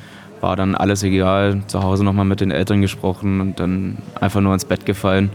war 0.43 0.55
dann 0.55 0.75
alles 0.75 1.01
egal. 1.01 1.61
Zu 1.67 1.81
Hause 1.81 2.03
nochmal 2.03 2.25
mit 2.25 2.41
den 2.41 2.51
Eltern 2.51 2.81
gesprochen 2.81 3.41
und 3.41 3.59
dann 3.59 3.97
einfach 4.19 4.41
nur 4.41 4.53
ins 4.53 4.65
Bett 4.65 4.85
gefallen. 4.85 5.31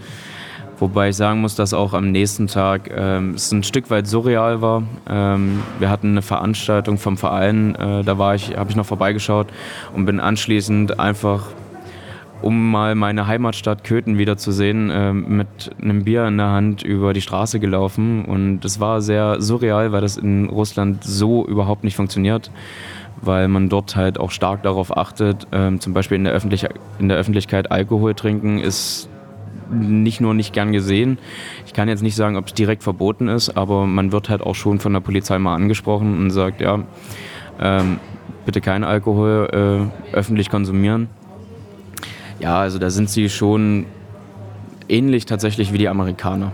Wobei 0.79 1.09
ich 1.09 1.17
sagen 1.17 1.41
muss, 1.41 1.57
dass 1.57 1.75
auch 1.75 1.93
am 1.93 2.13
nächsten 2.13 2.47
Tag 2.47 2.89
ähm, 2.95 3.35
es 3.35 3.51
ein 3.51 3.65
Stück 3.65 3.91
weit 3.91 4.07
surreal 4.07 4.63
war. 4.63 4.85
Ähm, 5.09 5.61
wir 5.81 5.91
hatten 5.91 6.11
eine 6.11 6.23
Veranstaltung 6.23 6.99
vom 6.99 7.17
Verein, 7.17 7.75
äh, 7.75 8.05
da 8.05 8.35
ich, 8.35 8.57
habe 8.57 8.71
ich 8.71 8.77
noch 8.77 8.87
vorbeigeschaut 8.87 9.49
und 9.93 10.05
bin 10.07 10.21
anschließend 10.21 11.01
einfach, 11.01 11.47
um 12.43 12.71
mal 12.71 12.95
meine 12.95 13.27
Heimatstadt 13.27 13.83
Köthen 13.83 14.19
wiederzusehen, 14.19 14.91
äh, 14.91 15.13
mit 15.13 15.49
einem 15.83 16.05
Bier 16.05 16.29
in 16.29 16.37
der 16.37 16.51
Hand 16.51 16.85
über 16.85 17.13
die 17.13 17.23
Straße 17.23 17.59
gelaufen. 17.59 18.25
Und 18.25 18.65
es 18.65 18.79
war 18.79 19.01
sehr 19.01 19.41
surreal, 19.41 19.91
weil 19.91 20.03
das 20.03 20.17
in 20.17 20.49
Russland 20.49 21.03
so 21.03 21.45
überhaupt 21.45 21.83
nicht 21.83 21.97
funktioniert 21.97 22.53
weil 23.21 23.49
man 23.49 23.69
dort 23.69 23.97
halt 23.97 24.19
auch 24.19 24.31
stark 24.31 24.63
darauf 24.63 24.97
achtet. 24.97 25.47
Ähm, 25.53 25.81
zum 25.81 25.93
Beispiel 25.93 26.17
in 26.17 26.25
der, 26.25 26.33
Öffentlich 26.33 26.67
in 26.99 27.09
der 27.09 27.19
Öffentlichkeit 27.19 27.71
Alkohol 27.71 28.15
trinken 28.15 28.59
ist 28.59 29.09
nicht 29.71 30.21
nur 30.21 30.35
nicht 30.35 30.53
gern 30.53 30.73
gesehen. 30.73 31.19
Ich 31.67 31.73
kann 31.73 31.89
jetzt 31.89 32.03
nicht 32.03 32.17
sagen, 32.17 32.37
ob 32.37 32.47
es 32.47 32.55
direkt 32.55 32.83
verboten 32.83 33.29
ist, 33.29 33.57
aber 33.57 33.87
man 33.87 34.13
wird 34.13 34.29
halt 34.31 34.43
auch 34.43 34.55
schon 34.55 34.81
von 34.81 34.93
der 34.93 35.01
Polizei 35.01 35.39
mal 35.39 35.55
angesprochen 35.55 36.17
und 36.19 36.31
sagt, 36.31 36.61
ja, 36.61 36.81
ähm, 37.61 37.99
bitte 38.47 38.61
kein 38.61 38.85
Alkohol 38.85 39.91
äh, 40.13 40.17
öffentlich 40.17 40.49
konsumieren. 40.49 41.09
Ja, 42.41 42.61
also 42.61 42.79
da 42.79 42.89
sind 42.89 43.11
sie 43.11 43.29
schon 43.29 43.87
ähnlich 44.89 45.27
tatsächlich 45.27 45.73
wie 45.73 45.79
die 45.79 45.89
Amerikaner. 45.89 46.53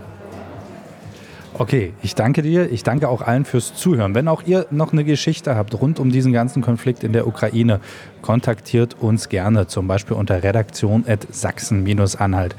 Okay, 1.57 1.93
ich 2.01 2.15
danke 2.15 2.41
dir. 2.41 2.69
Ich 2.69 2.83
danke 2.83 3.07
auch 3.07 3.21
allen 3.21 3.45
fürs 3.45 3.73
Zuhören. 3.73 4.13
Wenn 4.13 4.27
auch 4.27 4.43
ihr 4.45 4.65
noch 4.71 4.91
eine 4.91 5.05
Geschichte 5.05 5.55
habt 5.55 5.73
rund 5.79 6.01
um 6.01 6.11
diesen 6.11 6.33
ganzen 6.33 6.61
Konflikt 6.61 7.01
in 7.01 7.13
der 7.13 7.27
Ukraine, 7.27 7.79
kontaktiert 8.21 8.97
uns 8.99 9.29
gerne, 9.29 9.65
zum 9.65 9.87
Beispiel 9.87 10.17
unter 10.17 10.43
redaktion.sachsen-anhalt 10.43 12.57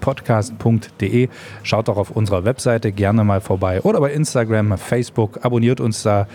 podcast.de. 0.00 1.28
Schaut 1.62 1.88
auch 1.88 1.96
auf 1.96 2.10
unserer 2.10 2.44
Webseite 2.44 2.90
gerne 2.90 3.22
mal 3.22 3.40
vorbei 3.40 3.82
oder 3.82 4.00
bei 4.00 4.12
Instagram, 4.12 4.76
Facebook. 4.78 5.44
Abonniert 5.44 5.80
uns 5.80 6.02
da. 6.02 6.26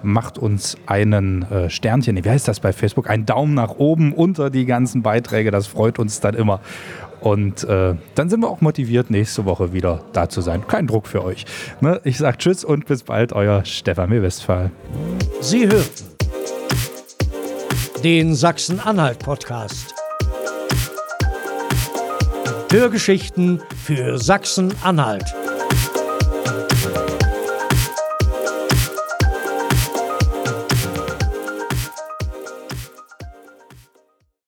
Macht 0.00 0.38
uns 0.38 0.76
einen 0.86 1.42
äh, 1.50 1.70
Sternchen, 1.70 2.24
wie 2.24 2.30
heißt 2.30 2.46
das 2.46 2.60
bei 2.60 2.72
Facebook? 2.72 3.10
Einen 3.10 3.26
Daumen 3.26 3.54
nach 3.54 3.78
oben 3.78 4.12
unter 4.12 4.48
die 4.48 4.64
ganzen 4.64 5.02
Beiträge, 5.02 5.50
das 5.50 5.66
freut 5.66 5.98
uns 5.98 6.20
dann 6.20 6.36
immer. 6.36 6.60
Und 7.20 7.64
äh, 7.64 7.94
dann 8.14 8.28
sind 8.28 8.40
wir 8.40 8.48
auch 8.48 8.60
motiviert, 8.60 9.10
nächste 9.10 9.44
Woche 9.44 9.72
wieder 9.72 10.00
da 10.12 10.28
zu 10.28 10.40
sein. 10.40 10.66
Kein 10.66 10.86
Druck 10.86 11.06
für 11.06 11.24
euch. 11.24 11.44
Ne? 11.80 12.00
Ich 12.04 12.18
sage 12.18 12.38
Tschüss 12.38 12.64
und 12.64 12.86
bis 12.86 13.02
bald, 13.02 13.32
euer 13.32 13.64
Stefan 13.64 14.10
W. 14.10 14.22
Westphal. 14.22 14.70
Sie 15.40 15.66
hörten 15.66 16.04
den 18.04 18.34
Sachsen-Anhalt-Podcast. 18.34 19.94
Hörgeschichten 22.70 23.60
für 23.84 24.18
Sachsen-Anhalt. 24.18 25.24